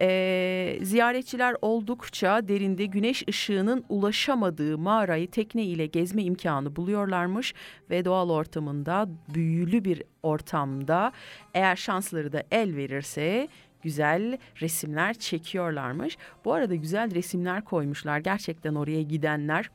[0.01, 7.55] Ee, ziyaretçiler oldukça derinde güneş ışığının ulaşamadığı mağarayı tekne ile gezme imkanı buluyorlarmış
[7.91, 11.13] ve doğal ortamında büyülü bir ortamda
[11.55, 13.49] eğer şansları da el verirse
[13.83, 16.19] güzel resimler çekiyorlarmış.
[16.45, 19.71] Bu arada güzel resimler koymuşlar gerçekten oraya gidenler.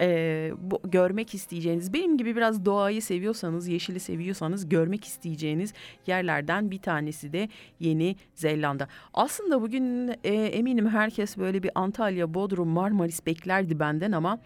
[0.00, 5.74] Ee, bu, görmek isteyeceğiniz benim gibi biraz doğayı seviyorsanız, yeşili seviyorsanız görmek isteyeceğiniz
[6.06, 7.48] yerlerden bir tanesi de
[7.80, 8.88] Yeni Zelanda.
[9.14, 14.38] Aslında bugün e, eminim herkes böyle bir Antalya, Bodrum, Marmaris beklerdi benden ama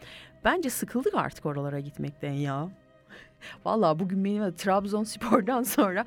[0.45, 2.69] bence sıkıldık artık oralara gitmekten ya.
[3.65, 6.05] Vallahi bugün benim Trabzonspor'dan sonra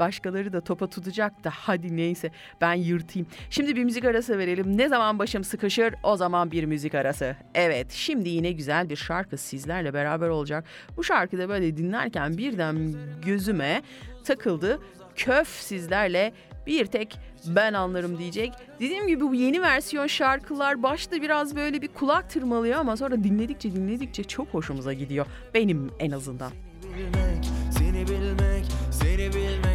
[0.00, 3.28] başkaları da topa tutacak da hadi neyse ben yırtayım.
[3.50, 4.78] Şimdi bir müzik arası verelim.
[4.78, 7.36] Ne zaman başım sıkışır o zaman bir müzik arası.
[7.54, 10.64] Evet şimdi yine güzel bir şarkı sizlerle beraber olacak.
[10.96, 12.94] Bu şarkıda böyle dinlerken birden
[13.26, 13.82] gözüme
[14.24, 14.78] takıldı.
[15.16, 16.32] Köf sizlerle
[16.66, 18.52] bir tek ben anlarım diyecek.
[18.80, 23.72] Dediğim gibi bu yeni versiyon şarkılar başta biraz böyle bir kulak tırmalıyor ama sonra dinledikçe
[23.72, 25.26] dinledikçe çok hoşumuza gidiyor.
[25.54, 26.52] Benim en azından.
[26.96, 27.44] bilmek,
[27.78, 29.09] seni bilmek, seni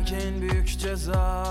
[0.05, 1.43] bilmek en büyük ceza.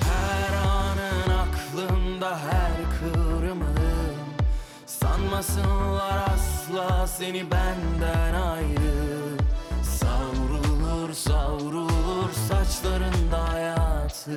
[0.00, 3.78] Her anın aklımda her kıvrımın
[4.86, 9.38] Sanmasınlar asla seni benden ayrı.
[9.82, 14.30] Savrulur savrulur saçlarında hayatı.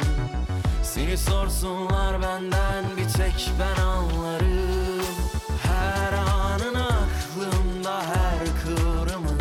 [0.83, 5.10] Seni sorsunlar benden bir tek ben anlarım
[7.81, 9.39] aklımda her kıvrımın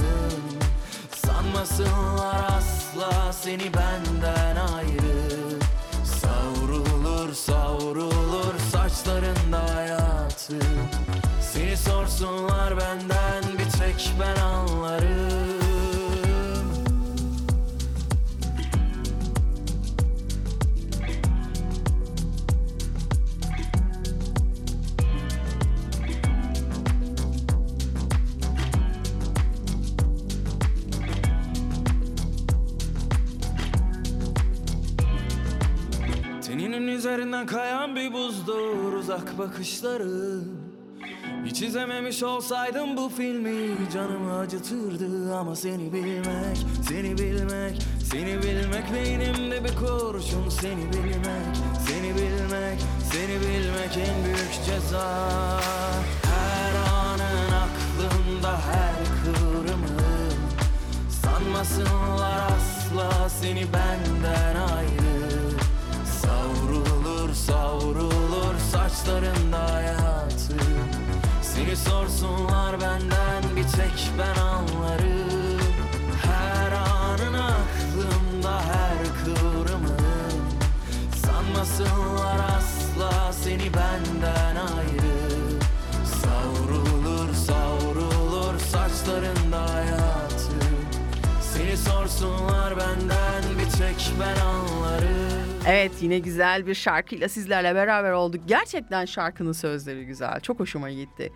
[1.26, 5.58] Sanmasınlar asla seni benden ayrı.
[6.04, 10.58] Savrulur savrulur saçlarında hayatı.
[11.52, 15.59] Seni sorsunlar benden bir tek ben anlarım
[36.80, 40.40] Teninin üzerinden kayan bir buzdur uzak bakışları
[41.44, 46.56] Hiç izlememiş olsaydım bu filmi canımı acıtırdı Ama seni bilmek,
[46.88, 50.48] seni bilmek, seni bilmek Beynimde bir kurşun.
[50.48, 51.56] Seni bilmek,
[51.88, 52.80] seni bilmek,
[53.12, 55.26] seni bilmek en büyük ceza.
[56.24, 60.00] Her anın aklımda her kıvrımın
[61.08, 65.29] Sanmasınlar asla seni benden ayrı
[67.34, 68.10] Savrulur
[68.50, 70.56] savrulur saçlarında hayatı.
[71.42, 75.60] Seni sorsunlar benden bir tek ben anlarım.
[76.22, 80.00] Her anın aklımda her kıvrımın
[81.26, 85.60] Sanmasınlar asla seni benden ayrı.
[86.04, 88.58] Savrulur savrulur
[91.76, 95.20] sorsunlar benden bir tek ben anlarım
[95.68, 98.40] Evet yine güzel bir şarkıyla sizlerle beraber olduk.
[98.46, 100.40] Gerçekten şarkının sözleri güzel.
[100.40, 101.32] Çok hoşuma gitti.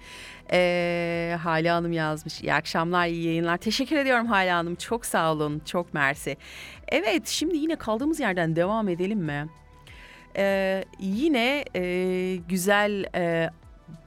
[0.50, 2.40] Ee, Hale Hanım yazmış.
[2.40, 3.56] İyi akşamlar, iyi yayınlar.
[3.56, 4.74] Teşekkür ediyorum Hale Hanım.
[4.74, 5.62] Çok sağ olun.
[5.64, 6.36] Çok mersi.
[6.88, 9.46] Evet şimdi yine kaldığımız yerden devam edelim mi?
[10.36, 13.50] Ee, yine e, güzel e,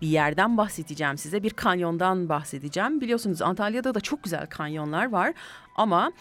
[0.02, 1.44] bir yerden bahsedeceğim size.
[1.44, 3.02] Bir kanyondan bahsedeceğim.
[3.02, 5.34] Biliyorsunuz Antalya'da da çok güzel kanyonlar var.
[5.78, 6.12] Ama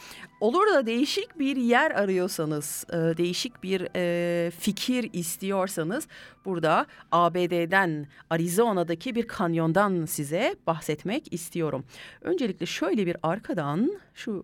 [0.40, 6.08] olur da değişik bir yer arıyorsanız, e, değişik bir e, fikir istiyorsanız
[6.44, 11.84] burada ABD'den Arizona'daki bir kanyondan size bahsetmek istiyorum.
[12.20, 14.42] Öncelikle şöyle bir arkadan şu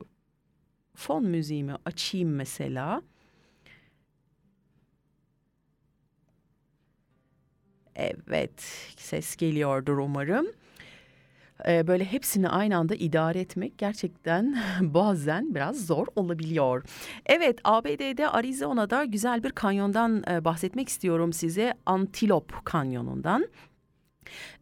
[0.95, 3.03] fon müziğimi açayım mesela.
[7.97, 8.63] Evet,
[8.97, 10.47] ses geliyordur umarım.
[11.69, 16.85] Ee, böyle hepsini aynı anda idare etmek gerçekten bazen biraz zor olabiliyor.
[17.27, 21.75] Evet, ABD'de Arizona'da güzel bir kanyondan e, bahsetmek istiyorum size.
[21.87, 23.47] Antelope Kanyonu'ndan.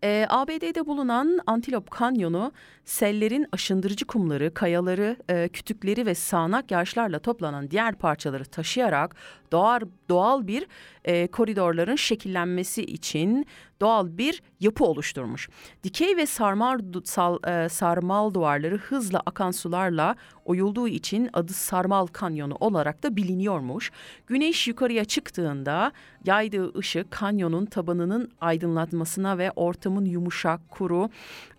[0.05, 2.53] Ee, ABD'de bulunan Antelope Kanyonu
[2.85, 9.17] sellerin aşındırıcı kumları, kayaları, e, kütükleri ve sağanak yağışlarla toplanan diğer parçaları taşıyarak
[9.53, 10.67] doğal, doğal bir
[11.05, 13.47] e, koridorların şekillenmesi için
[13.81, 15.49] doğal bir yapı oluşturmuş.
[15.85, 22.57] Dikey ve sarmal, sal, e, sarmal duvarları hızla akan sularla oyulduğu için adı Sarmal Kanyonu
[22.61, 23.91] olarak da biliniyormuş.
[24.27, 25.93] Güneş yukarıya çıktığında
[26.25, 31.11] yaydığı ışık kanyonun tabanının aydınlatmasına ve ortamın yumuşak, kuru,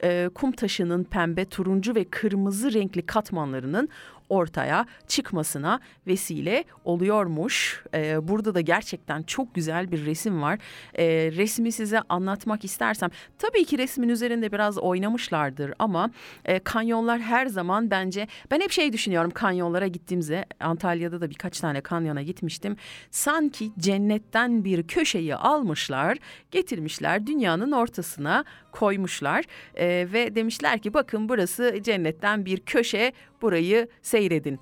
[0.04, 3.90] e, kum taşının pembe, turuncu ve kırmızı renkli katmanlarının
[4.32, 7.84] ortaya çıkmasına vesile oluyormuş.
[7.94, 10.60] Ee, burada da gerçekten çok güzel bir resim var.
[10.98, 11.06] Ee,
[11.36, 16.12] resmi size anlatmak istersem tabii ki resmin üzerinde biraz oynamışlardır ama
[16.46, 21.82] e, kanyonlar her zaman bence ben hep şey düşünüyorum kanyonlara gittiğimde Antalya'da da birkaç tane
[21.82, 22.76] kanyona gitmiştim.
[23.12, 26.18] Sanki cennetten bir köşeyi almışlar
[26.52, 29.46] getirmişler dünyanın ortasına koymuşlar
[29.76, 34.60] ee, ve demişler ki bakın burası cennetten bir köşe burayı seyredin.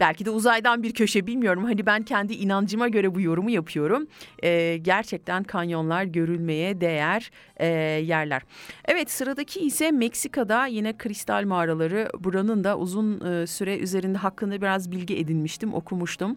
[0.00, 1.64] Belki de uzaydan bir köşe bilmiyorum.
[1.64, 4.06] Hani ben kendi inancıma göre bu yorumu yapıyorum.
[4.42, 7.66] Ee, gerçekten kanyonlar görülmeye değer e,
[8.04, 8.42] yerler.
[8.84, 12.08] Evet sıradaki ise Meksika'da yine kristal mağaraları.
[12.18, 16.36] Buranın da uzun e, süre üzerinde hakkında biraz bilgi edinmiştim, okumuştum.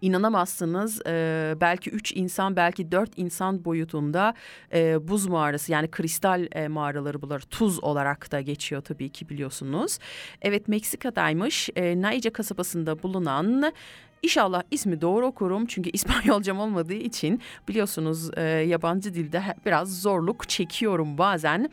[0.00, 4.34] İnanamazsınız e, belki üç insan belki dört insan boyutunda
[4.72, 9.98] e, buz mağarası yani kristal e, mağaraları bunlar tuz olarak da geçiyor tabii ki biliyorsunuz.
[10.42, 13.72] Evet Meksika'daymış e, Naice kasabasında bulunan
[14.22, 21.18] İnşallah ismi doğru okurum çünkü İspanyolcam olmadığı için biliyorsunuz e, yabancı dilde biraz zorluk çekiyorum
[21.18, 21.70] bazen.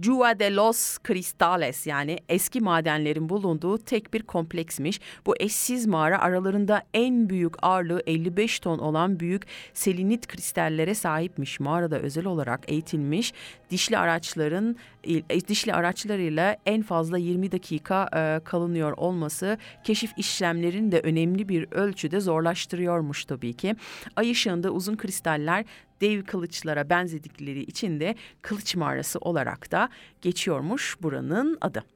[0.00, 5.00] Cuva de los Cristales yani eski madenlerin bulunduğu tek bir kompleksmiş.
[5.26, 9.42] Bu eşsiz mağara aralarında en büyük ağırlığı 55 ton olan büyük
[9.74, 11.60] selinit kristallere sahipmiş.
[11.60, 13.32] Mağarada özel olarak eğitilmiş
[13.70, 14.76] dişli araçların
[15.48, 22.20] dişli araçlarıyla en fazla 20 dakika e, kalınıyor olması keşif işlemlerini de önemli bir ölçüde
[22.20, 23.74] zorlaştırıyormuş tabii ki.
[24.16, 25.64] Ay ışığında uzun kristaller
[26.00, 29.88] dev kılıçlara benzedikleri için de kılıç mağarası olarak da
[30.22, 31.95] geçiyormuş buranın adı.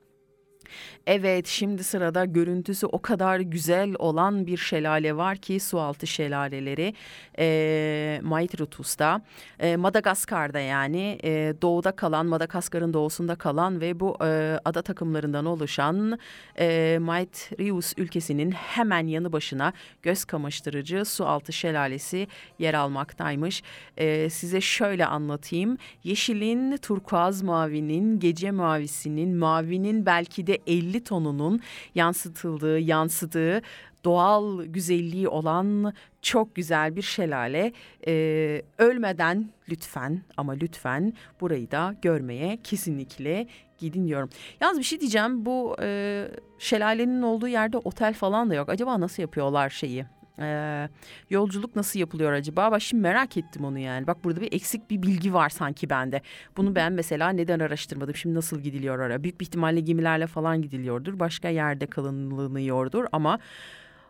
[1.07, 6.95] Evet şimdi sırada görüntüsü o kadar güzel olan bir şelale var ki sualtı şelaleleri
[7.39, 9.23] e, Maitrutus'ta
[9.59, 16.19] e, Madagaskar'da yani e, doğuda kalan Madagaskar'ın doğusunda kalan ve bu e, ada takımlarından oluşan
[16.59, 22.27] e, Maitrius ülkesinin hemen yanı başına göz kamaştırıcı sualtı şelalesi
[22.59, 23.63] yer almaktaymış.
[23.97, 31.61] E, size şöyle anlatayım yeşilin turkuaz mavinin gece mavisinin mavinin belki de 50 tonunun
[31.95, 33.63] yansıtıldığı, yansıdığı
[34.05, 35.93] doğal güzelliği olan
[36.23, 37.73] çok güzel bir şelale.
[38.07, 43.47] Ee, ölmeden lütfen ama lütfen burayı da görmeye kesinlikle
[43.79, 44.31] gidin diyorum.
[44.61, 48.69] Yalnız bir şey diyeceğim bu e, şelalenin olduğu yerde otel falan da yok.
[48.69, 50.05] Acaba nasıl yapıyorlar şeyi?
[50.39, 50.89] Ee,
[51.31, 52.73] yolculuk nasıl yapılıyor acaba?
[52.73, 54.07] Bak şimdi merak ettim onu yani.
[54.07, 56.23] Bak burada bir eksik bir bilgi var sanki bende.
[56.57, 58.15] Bunu ben mesela neden araştırmadım?
[58.15, 59.23] Şimdi nasıl gidiliyor oraya?
[59.23, 61.19] Büyük bir ihtimalle gemilerle falan gidiliyordur.
[61.21, 63.39] Başka yerde kalınlanıyordur ama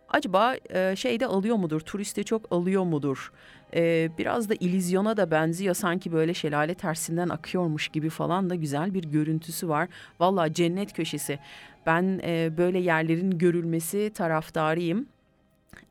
[0.08, 1.80] acaba e, şeyde alıyor mudur?
[1.80, 3.32] Turiste çok alıyor mudur?
[3.74, 5.74] Ee, biraz da ilizyona da benziyor.
[5.74, 9.88] Sanki böyle şelale tersinden akıyormuş gibi falan da güzel bir görüntüsü var.
[10.20, 11.38] Valla cennet köşesi.
[11.86, 15.06] Ben e, böyle yerlerin görülmesi taraftarıyım.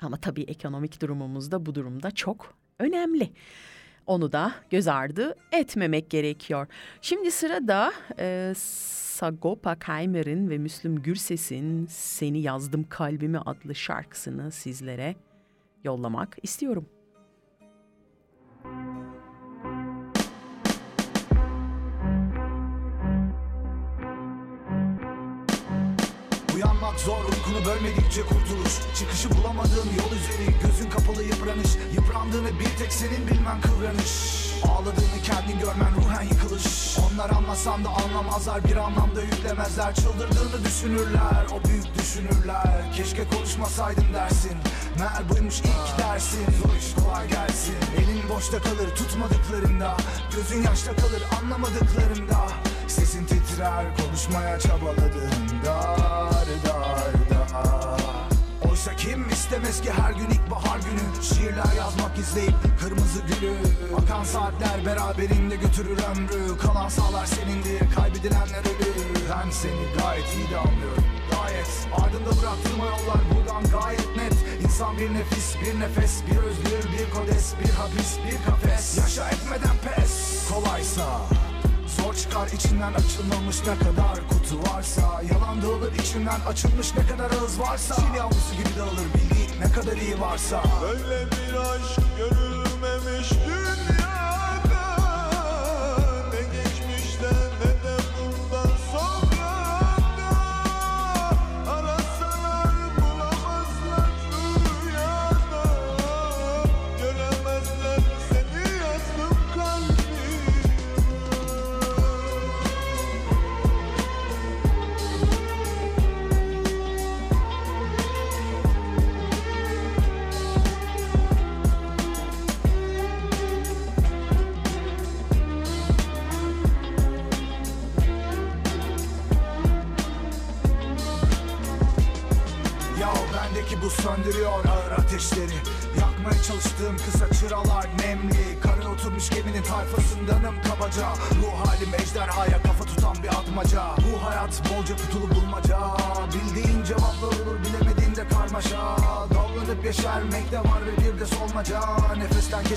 [0.01, 3.29] Ama tabii ekonomik durumumuz da bu durumda çok önemli.
[4.05, 6.67] Onu da göz ardı etmemek gerekiyor.
[7.01, 15.15] Şimdi sırada e, Sagopa Kaymer'in ve Müslüm Gürses'in Seni Yazdım Kalbime adlı şarkısını sizlere
[15.83, 16.85] yollamak istiyorum.
[18.65, 19.08] Uyanmak
[27.05, 28.73] zor uykunu bölmedikçe kurtuluş.
[28.99, 31.71] Çıkışı bulamadığın yol üzeri Gözün kapalı yıpranış.
[31.95, 34.11] Yıprandığını bir tek senin bilmen kıvranış.
[34.63, 36.97] Ağladığını kendin görmen ruhen yıkılış.
[36.97, 39.95] Onlar anlasan da anlamazlar Bir anlamda yüklemezler.
[39.95, 42.93] Çıldırdığını düşünürler O büyük düşünürler.
[42.95, 44.57] Keşke konuşmasaydım dersin.
[44.99, 46.45] Meğer buymuş ilk dersin.
[46.61, 47.75] Zor iş kolay gelsin.
[47.97, 49.97] Elin boşta kalır tutmadıklarında.
[50.35, 52.47] Gözün yaşta kalır anlamadıklarında.
[52.87, 55.99] Sesin titrer konuşmaya çabaladığında
[58.89, 61.23] Oysa kim istemez ki her gün ilkbahar günü?
[61.23, 63.53] Şiirler yazmak izleyip kırmızı gülü.
[63.97, 66.57] Akan saatler beraberinde götürür ömrü.
[66.57, 71.03] Kalan sağlar senindir kaybedilenler ölür Ben seni gayet iyi de anlıyorum.
[71.31, 71.87] Gayet.
[71.93, 74.63] Ardında bıraktığım yollar buradan gayet net.
[74.63, 78.97] İnsan bir nefis bir nefes bir özgür bir kodes Bir hapis bir kafes.
[78.97, 80.47] Yaşa etmeden pes.
[80.49, 81.38] Kolaysa
[82.09, 82.47] Zor çıkar.
[82.47, 85.01] İçinden açılmamış ne kadar kutu varsa.
[85.01, 87.95] Yalan dağılır içinden açılmış ne kadar ağız varsa.
[87.95, 90.63] Çil yavrusu gibi dağılır bildiğin ne kadar iyi varsa.
[90.81, 93.08] Böyle bir aşk görülmemiş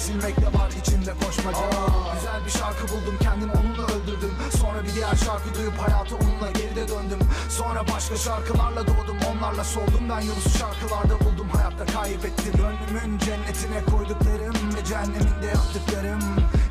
[0.02, 1.58] kesilmek de var içinde koşmaca.
[2.14, 4.34] Güzel bir şarkı buldum kendim onunla öldürdüm.
[4.60, 7.18] Sonra bir diğer şarkı duyup hayata onunla geride döndüm.
[7.48, 10.04] Sonra başka şarkılarla doğdum onlarla soldum.
[10.10, 12.52] Ben Yunus'u şarkılarda buldum hayatta kaybettim.
[12.52, 16.20] Gönlümün cennetine koyduklarım ve cehenneminde yaptıklarım.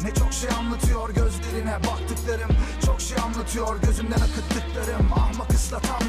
[0.03, 2.51] Ne çok şey anlatıyor gözlerine baktıklarım.
[2.85, 5.13] Çok şey anlatıyor gözümden akıttıklarım.
[5.13, 6.00] Ahmak ıslatanlarım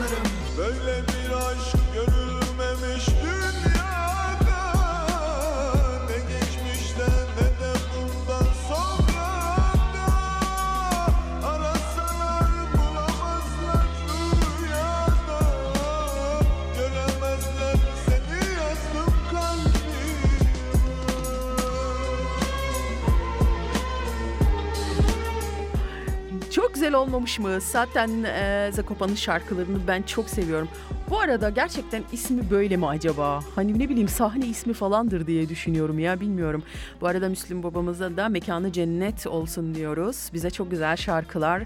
[26.93, 27.61] güzel olmamış mı?
[27.61, 30.69] Zaten e, Zakopa'nın şarkılarını ben çok seviyorum.
[31.13, 33.41] Bu arada gerçekten ismi böyle mi acaba?
[33.55, 36.63] Hani ne bileyim sahne ismi falandır diye düşünüyorum ya bilmiyorum.
[37.01, 40.31] Bu arada Müslüm babamıza da mekanı cennet olsun diyoruz.
[40.35, 41.63] Bize çok güzel şarkılar,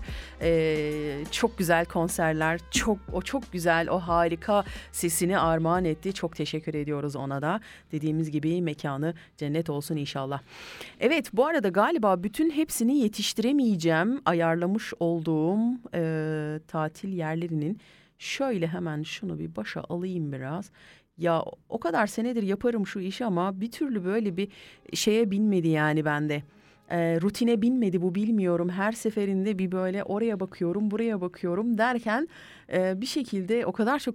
[1.30, 6.12] çok güzel konserler, çok o çok güzel, o harika sesini armağan etti.
[6.12, 7.60] Çok teşekkür ediyoruz ona da.
[7.92, 10.40] Dediğimiz gibi mekanı cennet olsun inşallah.
[11.00, 14.20] Evet bu arada galiba bütün hepsini yetiştiremeyeceğim.
[14.24, 15.58] Ayarlamış olduğum
[15.94, 17.80] e, tatil yerlerinin
[18.18, 20.70] şöyle hemen şunu bir başa alayım biraz.
[21.18, 24.48] Ya o kadar senedir yaparım şu işi ama bir türlü böyle bir
[24.94, 26.42] şeye binmedi yani bende.
[26.90, 28.68] E, rutine binmedi bu bilmiyorum.
[28.68, 32.28] Her seferinde bir böyle oraya bakıyorum, buraya bakıyorum derken
[32.72, 34.14] e, bir şekilde o kadar çok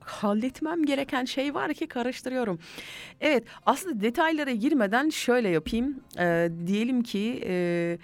[0.00, 2.58] halletmem gereken şey var ki karıştırıyorum.
[3.20, 6.00] Evet aslında detaylara girmeden şöyle yapayım.
[6.18, 7.98] E, diyelim ki e,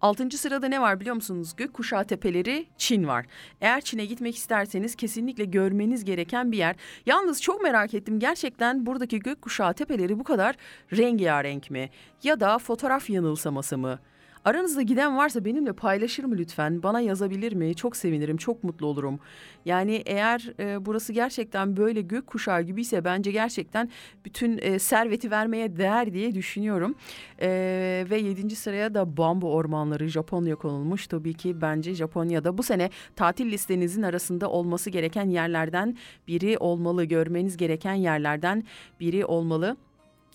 [0.00, 0.38] 6.
[0.38, 1.56] sırada ne var biliyor musunuz?
[1.56, 3.26] Gökkuşağı Tepeleri Çin var.
[3.60, 6.76] Eğer Çin'e gitmek isterseniz kesinlikle görmeniz gereken bir yer.
[7.06, 10.56] Yalnız çok merak ettim gerçekten buradaki gökkuşağı tepeleri bu kadar
[10.92, 11.90] rengarenk mi?
[12.22, 13.98] Ya da fotoğraf yanılsaması mı?
[14.44, 16.82] Aranızda giden varsa benimle paylaşır mı lütfen?
[16.82, 17.74] Bana yazabilir mi?
[17.74, 19.20] Çok sevinirim, çok mutlu olurum.
[19.64, 23.90] Yani eğer e, burası gerçekten böyle gökkuşağı gibiyse bence gerçekten
[24.24, 26.94] bütün e, serveti vermeye değer diye düşünüyorum.
[27.40, 27.48] E,
[28.10, 31.06] ve yedinci sıraya da bambu ormanları Japonya konulmuş.
[31.06, 35.96] Tabii ki bence Japonya'da bu sene tatil listenizin arasında olması gereken yerlerden
[36.28, 37.04] biri olmalı.
[37.04, 38.64] Görmeniz gereken yerlerden
[39.00, 39.76] biri olmalı.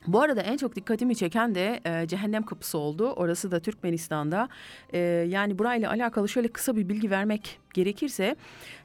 [0.07, 3.13] Bu arada en çok dikkatimi çeken de e, Cehennem Kapısı oldu.
[3.15, 4.49] Orası da Türkmenistan'da.
[4.93, 4.99] E,
[5.29, 8.35] yani burayla alakalı şöyle kısa bir bilgi vermek gerekirse...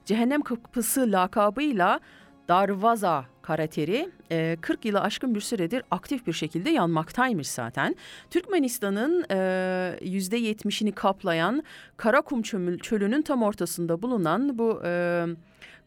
[0.05, 2.01] Cehennem Kapısı lakabıyla
[2.49, 7.97] Darvaza karateri e, 40 yılı aşkın bir süredir aktif bir şekilde yanmaktaymış zaten.
[8.31, 9.35] Türkmenistan'ın e,
[10.03, 11.63] %70'ini kaplayan
[11.97, 12.43] Karakum
[12.77, 15.25] çölünün tam ortasında bulunan bu e,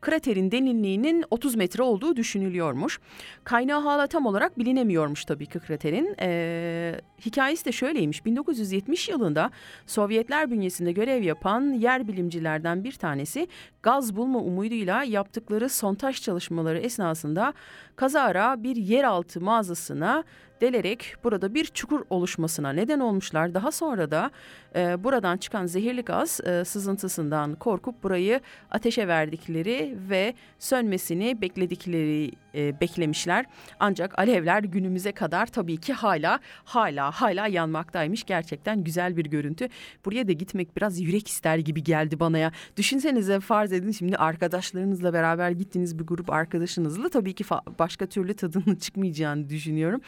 [0.04, 3.00] kraterin derinliğinin 30 metre olduğu düşünülüyormuş.
[3.44, 6.16] Kaynağı hala tam olarak bilinemiyormuş tabii ki kraterin.
[6.20, 8.26] E, hikayesi de şöyleymiş.
[8.26, 9.52] 1970 yılında
[9.88, 13.48] Sovyetler bünyesinde görev yapan yer bilimcilerden bir tanesi
[13.84, 17.54] gaz bulma umuduyla yaptıkları sontaj çalışmaları esnasında
[17.96, 20.24] kazara bir yeraltı mağazasına
[20.62, 23.54] delerek burada bir çukur oluşmasına neden olmuşlar.
[23.54, 24.32] Daha sonra da
[24.76, 28.42] e, buradan çıkan zehirli gaz e, sızıntısından korkup burayı
[28.72, 33.46] ateşe verdikleri ve sönmesini bekledikleri e, beklemişler.
[33.80, 38.24] Ancak alevler günümüze kadar tabii ki hala hala hala yanmaktaymış.
[38.24, 39.68] Gerçekten güzel bir görüntü.
[40.06, 42.52] Buraya da gitmek biraz yürek ister gibi geldi bana ya.
[42.78, 47.44] Düşünsenize farz edin şimdi arkadaşlarınızla beraber gittiğiniz bir grup arkadaşınızla tabii ki
[47.80, 50.02] başka türlü tadının çıkmayacağını düşünüyorum.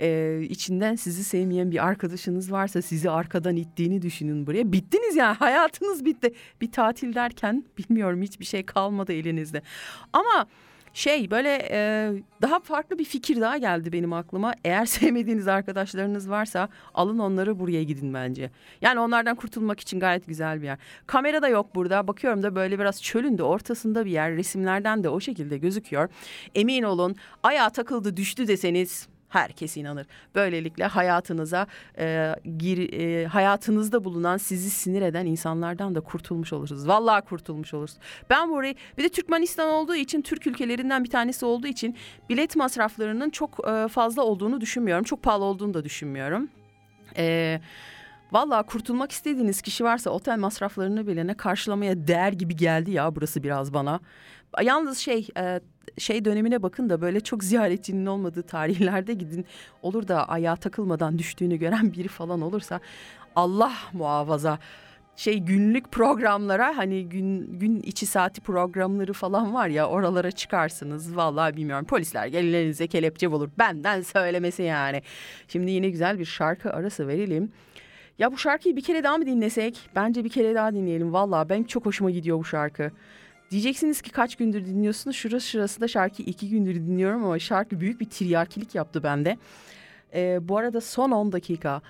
[0.00, 4.72] Ee, içinden sizi sevmeyen bir arkadaşınız varsa sizi arkadan ittiğini düşünün buraya.
[4.72, 6.34] Bittiniz yani hayatınız bitti.
[6.60, 9.62] Bir tatil derken bilmiyorum hiçbir şey kalmadı elinizde.
[10.12, 10.46] Ama
[10.94, 12.12] şey böyle e,
[12.42, 14.54] daha farklı bir fikir daha geldi benim aklıma.
[14.64, 18.50] Eğer sevmediğiniz arkadaşlarınız varsa alın onları buraya gidin bence.
[18.80, 20.78] Yani onlardan kurtulmak için gayet güzel bir yer.
[21.06, 22.08] Kamera da yok burada.
[22.08, 24.36] Bakıyorum da böyle biraz çölün de ortasında bir yer.
[24.36, 26.08] Resimlerden de o şekilde gözüküyor.
[26.54, 30.06] Emin olun ayağa takıldı düştü deseniz herkes inanır.
[30.34, 31.66] Böylelikle hayatınıza
[31.98, 36.88] e, gir, e, hayatınızda bulunan sizi sinir eden insanlardan da kurtulmuş olursunuz.
[36.88, 38.02] Vallahi kurtulmuş olursunuz.
[38.30, 41.96] Ben burayı bir de Türkmenistan olduğu için Türk ülkelerinden bir tanesi olduğu için
[42.28, 45.04] bilet masraflarının çok e, fazla olduğunu düşünmüyorum.
[45.04, 46.48] Çok pahalı olduğunu da düşünmüyorum.
[47.16, 47.60] Eee
[48.32, 53.42] Valla kurtulmak istediğiniz kişi varsa otel masraflarını bile ne karşılamaya değer gibi geldi ya burası
[53.42, 54.00] biraz bana.
[54.62, 55.60] Yalnız şey e,
[55.98, 59.46] şey dönemine bakın da böyle çok ziyaretçinin olmadığı tarihlerde gidin.
[59.82, 62.80] Olur da ayağa takılmadan düştüğünü gören biri falan olursa
[63.36, 64.58] Allah muhafaza
[65.16, 71.56] şey günlük programlara hani gün gün içi saati programları falan var ya oralara çıkarsınız vallahi
[71.56, 75.02] bilmiyorum polisler gelin elinize kelepçe bulur benden söylemesi yani.
[75.48, 77.52] Şimdi yine güzel bir şarkı arası verelim.
[78.18, 79.90] Ya bu şarkıyı bir kere daha mı dinlesek?
[79.96, 81.12] Bence bir kere daha dinleyelim.
[81.12, 82.90] Vallahi benim çok hoşuma gidiyor bu şarkı.
[83.50, 85.16] Diyeceksiniz ki kaç gündür dinliyorsunuz?
[85.16, 89.38] Şurası şurası da şarkıyı iki gündür dinliyorum ama şarkı büyük bir tiryarkilik yaptı bende.
[90.14, 91.82] Ee, bu arada son 10 dakika.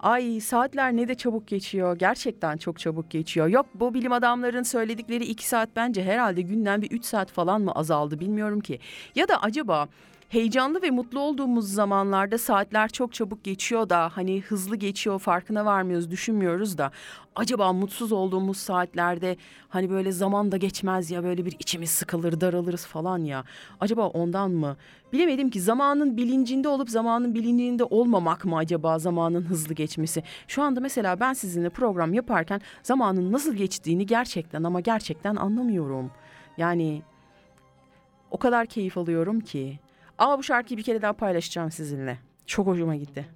[0.00, 1.98] Ay saatler ne de çabuk geçiyor.
[1.98, 3.48] Gerçekten çok çabuk geçiyor.
[3.48, 7.72] Yok bu bilim adamların söyledikleri 2 saat bence herhalde günden bir 3 saat falan mı
[7.72, 8.78] azaldı bilmiyorum ki.
[9.14, 9.88] Ya da acaba
[10.32, 16.10] heyecanlı ve mutlu olduğumuz zamanlarda saatler çok çabuk geçiyor da hani hızlı geçiyor farkına varmıyoruz
[16.10, 16.90] düşünmüyoruz da
[17.36, 19.36] acaba mutsuz olduğumuz saatlerde
[19.68, 23.44] hani böyle zaman da geçmez ya böyle bir içimiz sıkılır daralırız falan ya
[23.80, 24.76] acaba ondan mı?
[25.12, 30.22] Bilemedim ki zamanın bilincinde olup zamanın bilincinde olmamak mı acaba zamanın hızlı geçmesi?
[30.48, 36.10] Şu anda mesela ben sizinle program yaparken zamanın nasıl geçtiğini gerçekten ama gerçekten anlamıyorum.
[36.56, 37.02] Yani
[38.30, 39.78] o kadar keyif alıyorum ki
[40.22, 42.18] ama bu şarkıyı bir kere daha paylaşacağım sizinle.
[42.46, 43.26] Çok hoşuma gitti.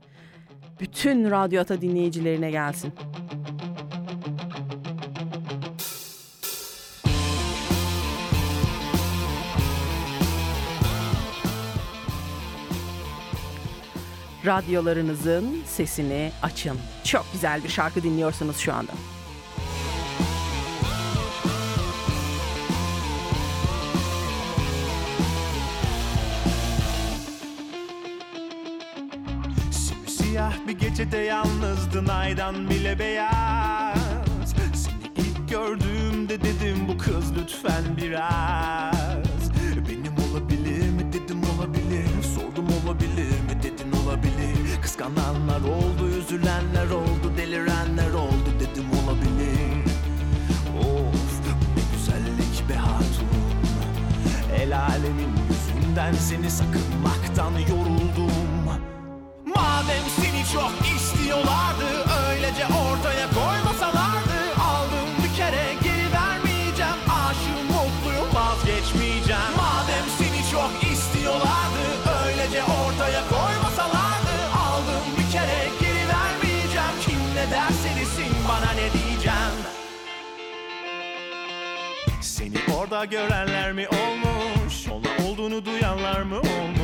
[0.81, 2.93] Bütün Radyo Ata dinleyicilerine gelsin.
[14.47, 16.79] Radyolarınızın sesini açın.
[17.05, 18.93] Çok güzel bir şarkı dinliyorsunuz şu anda.
[31.97, 34.55] Yalnızdın aydan bile beyaz.
[34.75, 39.51] Seni ilk gördüğümde dedim bu kız lütfen biraz.
[39.89, 41.13] Benim olabilir mi?
[41.13, 42.09] Dedim olabilir.
[42.35, 43.63] Sordum olabilir mi?
[43.63, 44.83] Dedin olabilir.
[44.83, 48.51] Kıskananlar oldu üzülenler oldu delirenler oldu.
[48.61, 49.85] Dedim olabilir.
[50.81, 53.29] Of ne güzellik be hatun.
[54.57, 58.57] El alemin yüzünden seni sakınmaktan yoruldum.
[59.47, 60.03] Madem
[60.53, 61.89] çok istiyorlardı.
[62.29, 64.39] Öylece ortaya koymasalardı.
[64.71, 67.01] Aldım bir kere geri vermeyeceğim.
[67.25, 69.53] Aşığım mutluyum vazgeçmeyeceğim.
[69.57, 71.85] Madem seni çok istiyorlardı
[72.27, 74.35] Öylece ortaya koymasalardı.
[74.67, 76.97] Aldım bir kere geri vermeyeceğim.
[77.07, 79.57] Kim ne derse desin bana ne diyeceğim?
[82.21, 84.89] Seni orada görenler mi olmuş?
[84.89, 86.76] Ola olduğunu duyanlar mı olmuş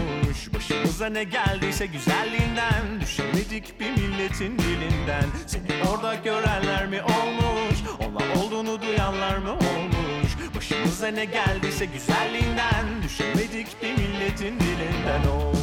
[0.73, 5.25] Başımıza ne geldiyse güzelliğinden Düşemedik bir milletin dilinden.
[5.47, 7.79] Seni orada görenler mi olmuş?
[8.01, 10.31] Onlar olduğunu duyanlar mı olmuş?
[10.57, 15.21] Başımıza ne geldiyse güzelliğinden Düşemedik bir milletin dilinden.
[15.21, 15.57] Of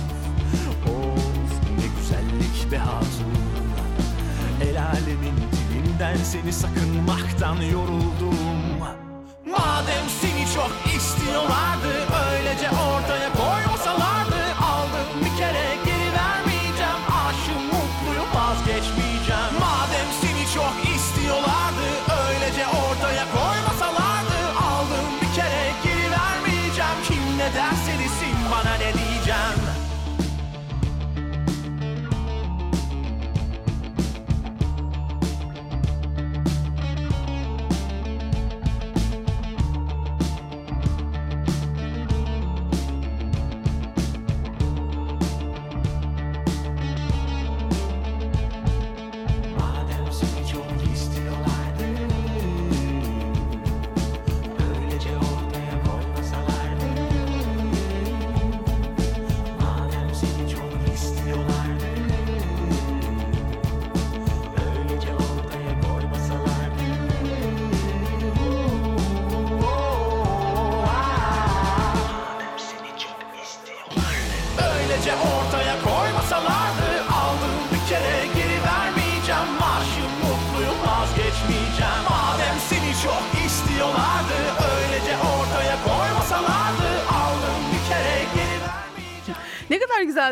[0.87, 3.33] of ne güzellik be hatun.
[4.63, 5.35] El alemin
[5.73, 8.39] dilinden seni sakınmaktan yoruldum.
[9.45, 11.89] Madem seni çok istiyorlardı
[12.31, 13.18] Öylece ortaya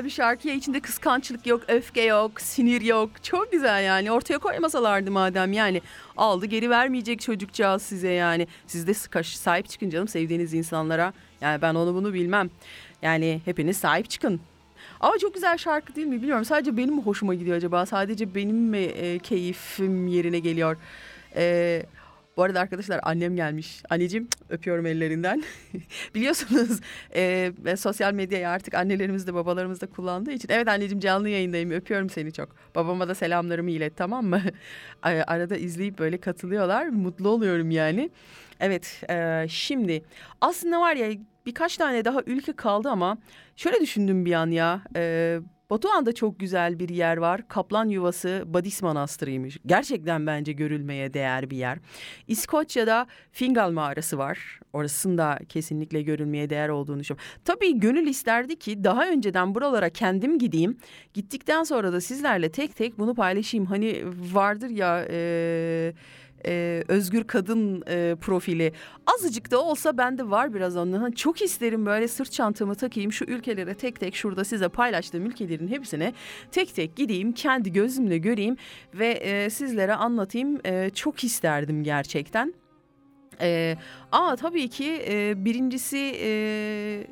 [0.08, 3.24] bir şarkı ya içinde kıskançlık yok, öfke yok, sinir yok.
[3.24, 5.82] Çok güzel yani ortaya koymasalardı madem yani.
[6.18, 8.48] Aldı geri vermeyecek çocukcağız size yani.
[8.68, 8.94] Siz de
[9.24, 11.14] sahip çıkın canım sevdiğiniz insanlara.
[11.42, 12.50] Yani ben onu bunu bilmem.
[13.02, 14.40] Yani hepiniz sahip çıkın.
[15.00, 16.46] Ama çok güzel şarkı değil mi bilmiyorum.
[16.46, 17.86] Sadece benim mi hoşuma gidiyor acaba?
[17.86, 20.78] Sadece benim mi e, keyfim yerine geliyor?
[21.36, 21.84] E,
[22.38, 23.84] bu arada arkadaşlar annem gelmiş.
[23.90, 25.44] Anneciğim öpüyorum ellerinden.
[26.16, 26.80] Biliyorsunuz
[27.16, 30.50] e, sosyal medyayı artık annelerimiz de babalarımız da kullandığı için.
[30.52, 32.50] Evet anneciğim canlı yayındayım öpüyorum seni çok.
[32.76, 34.42] Babama da selamlarımı ilet tamam mı?
[35.02, 36.88] Arada izleyip böyle katılıyorlar.
[36.88, 38.10] Mutlu oluyorum yani.
[38.60, 40.04] Evet e, şimdi
[40.42, 41.12] aslında var ya
[41.46, 43.18] birkaç tane daha ülke kaldı ama
[43.56, 44.82] şöyle düşündüm bir an ya.
[44.96, 45.40] E,
[45.70, 47.48] Batuhan'da çok güzel bir yer var.
[47.48, 49.58] Kaplan Yuvası Badis Manastırı'ymış.
[49.66, 51.80] Gerçekten bence görülmeye değer bir yer.
[52.28, 54.60] İskoçya'da Fingal Mağarası var.
[54.74, 57.28] Orasının da kesinlikle görülmeye değer olduğunu düşünüyorum.
[57.46, 60.78] Tabii gönül isterdi ki daha önceden buralara kendim gideyim.
[61.14, 63.66] Gittikten sonra da sizlerle tek tek bunu paylaşayım.
[63.66, 64.04] Hani
[64.34, 65.06] vardır ya...
[65.10, 65.94] E,
[66.48, 68.74] e, özgür kadın e, profili
[69.08, 71.12] azıcık da olsa bende var biraz ondan.
[71.12, 76.14] Çok isterim böyle sırt çantamı takayım şu ülkelere tek tek şurada size paylaştığım ülkelerin hepsine
[76.52, 78.58] tek tek gideyim kendi gözümle göreyim
[78.94, 80.60] ve e, sizlere anlatayım.
[80.66, 82.54] E, çok isterdim gerçekten.
[83.42, 83.78] E,
[84.12, 87.08] ama tabii ki e, birincisi e,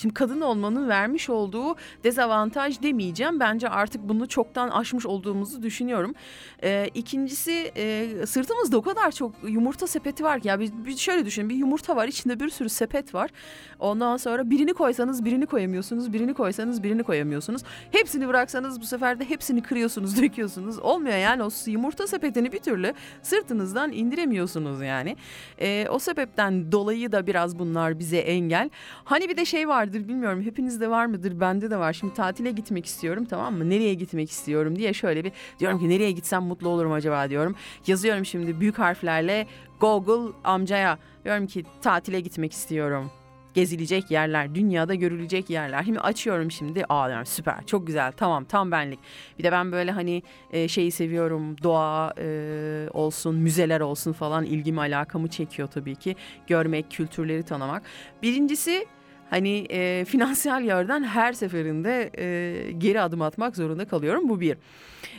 [0.00, 3.40] Şimdi kadın olmanın vermiş olduğu dezavantaj demeyeceğim.
[3.40, 6.14] Bence artık bunu çoktan aşmış olduğumuzu düşünüyorum.
[6.62, 10.48] Ee, ikincisi e, sırtımızda o kadar çok yumurta sepeti var ki.
[10.48, 13.30] Ya bir, bir şöyle düşünün bir yumurta var içinde bir sürü sepet var.
[13.78, 16.12] Ondan sonra birini koysanız birini koyamıyorsunuz.
[16.12, 17.62] Birini koysanız birini koyamıyorsunuz.
[17.90, 20.78] Hepsini bıraksanız bu sefer de hepsini kırıyorsunuz döküyorsunuz.
[20.78, 25.16] Olmuyor yani o yumurta sepetini bir türlü sırtınızdan indiremiyorsunuz yani.
[25.58, 28.70] Ee, o sebepten dolayı da biraz bunlar bize engel.
[29.04, 31.92] Hani bir de şey vardır bilmiyorum hepinizde var mıdır bende de var.
[31.92, 33.70] Şimdi tatile gitmek istiyorum tamam mı?
[33.70, 37.54] Nereye gitmek istiyorum diye şöyle bir diyorum ki nereye gitsem mutlu olurum acaba diyorum.
[37.86, 39.46] Yazıyorum şimdi büyük harflerle
[39.80, 43.10] Google amcaya diyorum ki tatile gitmek istiyorum.
[43.54, 45.82] Gezilecek yerler, dünyada görülecek yerler.
[45.84, 46.84] Şimdi açıyorum şimdi.
[46.88, 48.98] Aa diyorum süper, çok güzel, tamam, tam benlik.
[49.38, 50.22] Bir de ben böyle hani
[50.52, 56.16] e, şeyi seviyorum, doğa e, olsun, müzeler olsun falan ilgimi alakamı çekiyor tabii ki.
[56.46, 57.82] Görmek, kültürleri tanımak.
[58.22, 58.86] Birincisi
[59.30, 64.28] hani e, finansal yerden her seferinde e, geri adım atmak zorunda kalıyorum.
[64.28, 64.56] Bu bir.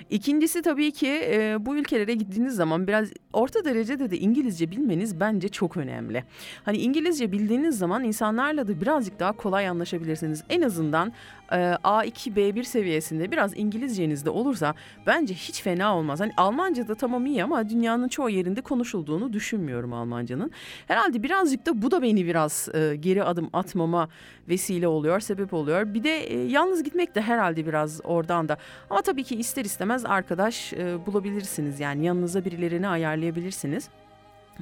[0.09, 5.49] İkincisi tabii ki e, bu ülkelere gittiğiniz zaman biraz orta derecede de İngilizce bilmeniz bence
[5.49, 6.23] çok önemli.
[6.65, 10.43] Hani İngilizce bildiğiniz zaman insanlarla da birazcık daha kolay anlaşabilirsiniz.
[10.49, 11.13] En azından
[11.51, 14.75] e, A2 B1 seviyesinde biraz İngilizceniz de olursa
[15.07, 16.19] bence hiç fena olmaz.
[16.19, 20.51] Hani Almanca da tamam iyi ama dünyanın çoğu yerinde konuşulduğunu düşünmüyorum Almancanın.
[20.87, 24.09] Herhalde birazcık da bu da beni biraz e, geri adım atmama
[24.49, 25.93] vesile oluyor, sebep oluyor.
[25.93, 28.57] Bir de e, yalnız gitmek de herhalde biraz oradan da.
[28.89, 31.79] Ama tabii ki ister istemez arkadaş e, bulabilirsiniz.
[31.79, 33.89] Yani yanınıza birilerini ayarlayabilirsiniz.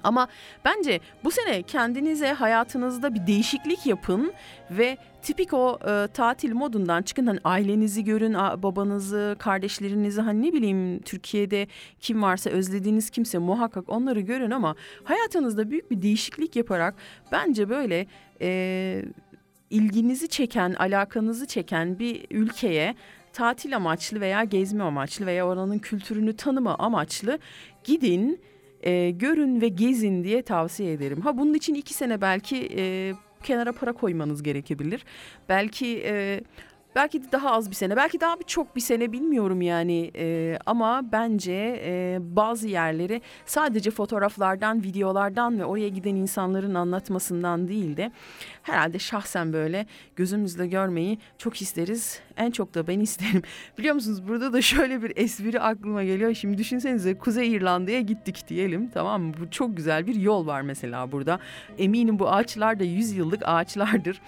[0.04, 0.28] Ama
[0.66, 4.34] bence bu sene kendinize hayatınızda bir değişiklik yapın
[4.72, 7.28] ve tipik o e, tatil modundan çıkın.
[7.28, 11.68] Hani ailenizi görün, a- babanızı, kardeşlerinizi hani ne bileyim Türkiye'de
[12.00, 16.96] kim varsa özlediğiniz kimse muhakkak onları görün ama hayatınızda büyük bir değişiklik yaparak
[17.32, 18.08] bence böyle
[18.42, 19.06] e,
[19.70, 22.96] ilginizi çeken, alakanızı çeken bir ülkeye
[23.40, 27.40] tatil amaçlı veya gezme amaçlı veya oranın kültürünü tanıma amaçlı
[27.84, 28.42] gidin,
[28.82, 31.22] e, görün ve gezin diye tavsiye ederim.
[31.22, 33.14] Ha bunun için iki sene belki e,
[33.44, 35.06] kenara para koymanız gerekebilir.
[35.50, 36.42] Belki e,
[36.96, 40.12] belki de daha az bir sene, belki daha bir çok bir sene bilmiyorum yani.
[40.16, 47.98] E, ama bence e, bazı yerleri sadece fotoğraflardan, videolardan ve oraya giden insanların anlatmasından değil
[47.98, 48.12] de
[48.64, 49.86] herhalde şahsen böyle
[50.16, 52.20] gözümüzle görmeyi çok isteriz.
[52.38, 53.42] En çok da ben isterim.
[53.78, 56.34] Biliyor musunuz burada da şöyle bir espri aklıma geliyor.
[56.34, 59.34] Şimdi düşünsenize Kuzey İrlanda'ya gittik diyelim tamam mı?
[59.42, 61.40] Bu çok güzel bir yol var mesela burada.
[61.78, 64.22] Eminim bu ağaçlar da 100 yıllık ağaçlardır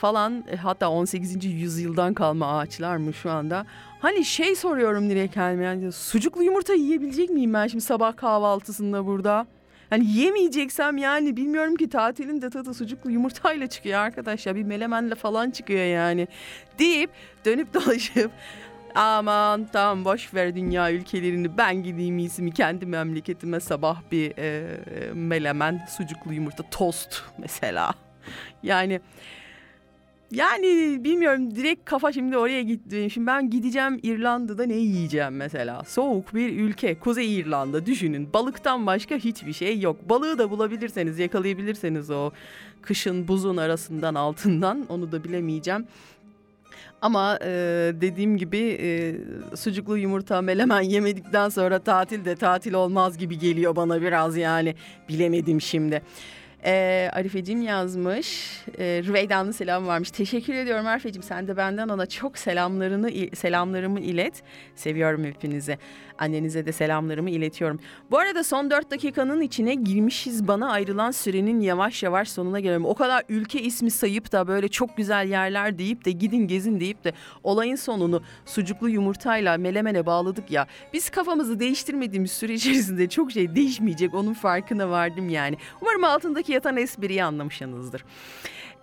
[0.00, 1.44] falan E, hatta 18.
[1.44, 3.66] yüzyıldan kalma ağaçlar mı şu anda?
[4.00, 9.46] Hani şey soruyorum direkt kendime yani sucuklu yumurta yiyebilecek miyim ben şimdi sabah kahvaltısında burada?
[9.90, 14.54] Hani yemeyeceksem yani bilmiyorum ki tatilin de tadı sucuklu yumurtayla çıkıyor arkadaşlar.
[14.54, 16.28] Bir melemenle falan çıkıyor yani.
[16.78, 17.10] Deyip
[17.44, 18.30] dönüp dolaşıp
[18.94, 24.78] aman tamam boş ver dünya ülkelerini ben gideyim iyisi mi kendi memleketime sabah bir e,
[25.14, 27.94] melemen sucuklu yumurta tost mesela.
[28.62, 29.00] Yani
[30.30, 33.08] yani bilmiyorum direkt kafa şimdi oraya gitti.
[33.10, 35.84] Şimdi ben gideceğim İrlanda'da ne yiyeceğim mesela?
[35.84, 36.98] Soğuk bir ülke.
[36.98, 38.32] Kuzey İrlanda düşünün.
[38.32, 40.08] Balıktan başka hiçbir şey yok.
[40.08, 42.30] Balığı da bulabilirseniz, yakalayabilirseniz o
[42.82, 45.86] kışın buzun arasından altından onu da bilemeyeceğim.
[47.02, 47.48] Ama e,
[48.00, 49.14] dediğim gibi e,
[49.56, 54.74] sucuklu yumurta melemen yemedikten sonra tatil de tatil olmaz gibi geliyor bana biraz yani.
[55.08, 56.02] Bilemedim şimdi.
[56.64, 58.58] Ee, Arifeciğim yazmış.
[58.78, 60.10] Ee, Rüveyda'nın selamı varmış.
[60.10, 61.22] Teşekkür ediyorum Arifeciğim.
[61.22, 64.42] Sen de benden ona çok selamlarını selamlarımı ilet.
[64.74, 65.78] Seviyorum hepinizi.
[66.18, 67.80] Annenize de selamlarımı iletiyorum.
[68.10, 70.48] Bu arada son 4 dakikanın içine girmişiz.
[70.48, 72.84] Bana ayrılan sürenin yavaş yavaş sonuna geliyorum.
[72.84, 77.04] O kadar ülke ismi sayıp da böyle çok güzel yerler deyip de gidin gezin deyip
[77.04, 77.12] de
[77.42, 80.66] olayın sonunu sucuklu yumurtayla melemene bağladık ya.
[80.92, 84.14] Biz kafamızı değiştirmediğimiz süre içerisinde çok şey değişmeyecek.
[84.14, 85.56] Onun farkına vardım yani.
[85.80, 88.04] Umarım altındaki yatan espriyi anlamışsınızdır.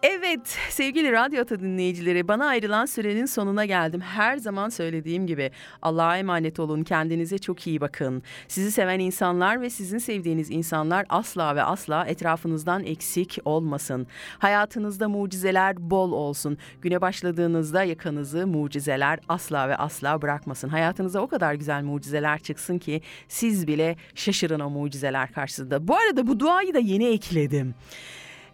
[0.08, 4.02] Evet sevgili Radyo Ata dinleyicileri bana ayrılan sürenin sonuna geldim.
[4.02, 5.52] Her zaman söylediğim gibi
[5.82, 6.84] Allah'a emanet olun.
[6.84, 8.24] Kendinize çok iyi bakın.
[8.48, 14.08] Sizi seven insanlar ve sizin sevdiğiniz insanlar asla ve asla etrafınızdan eksik olmasın.
[14.40, 16.58] Hayatınızda mucizeler bol olsun.
[16.82, 20.70] Güne başladığınızda yakanızı mucizeler asla ve asla bırakmasın.
[20.70, 25.88] Hayatınıza o kadar güzel mucizeler çıksın ki siz bile şaşırın o mucizeler karşısında.
[25.88, 27.76] Bu arada bu duayı da yeni ekledim.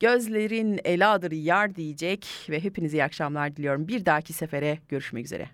[0.00, 3.88] Gözlerin eladır yar diyecek ve hepinize iyi akşamlar diliyorum.
[3.88, 5.48] Bir dahaki sefere görüşmek üzere.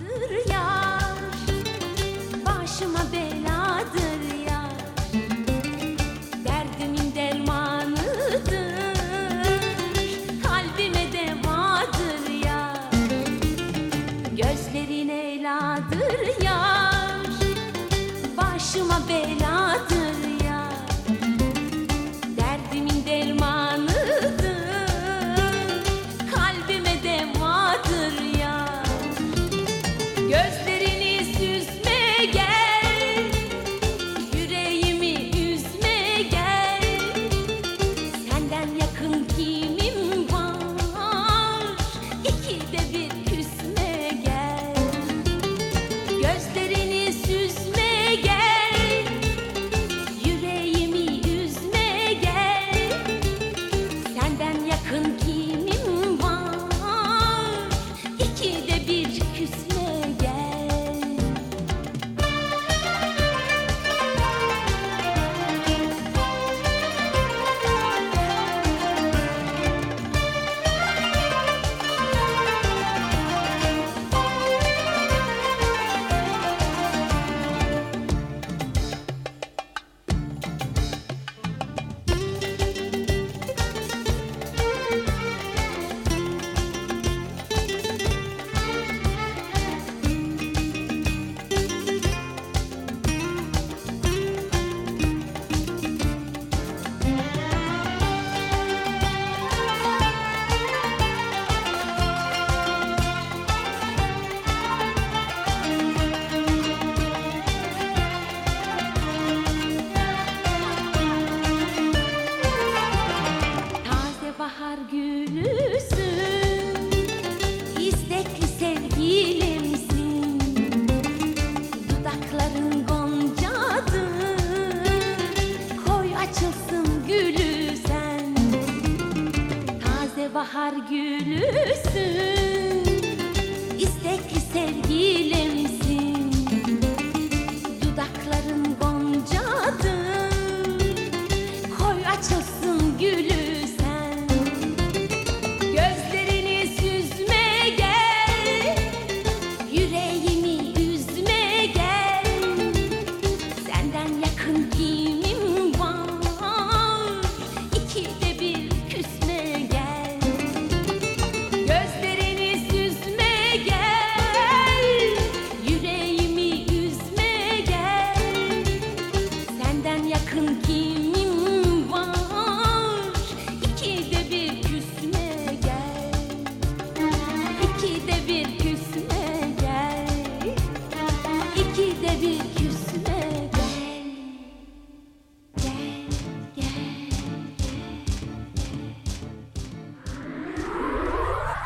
[0.00, 0.79] beladır yar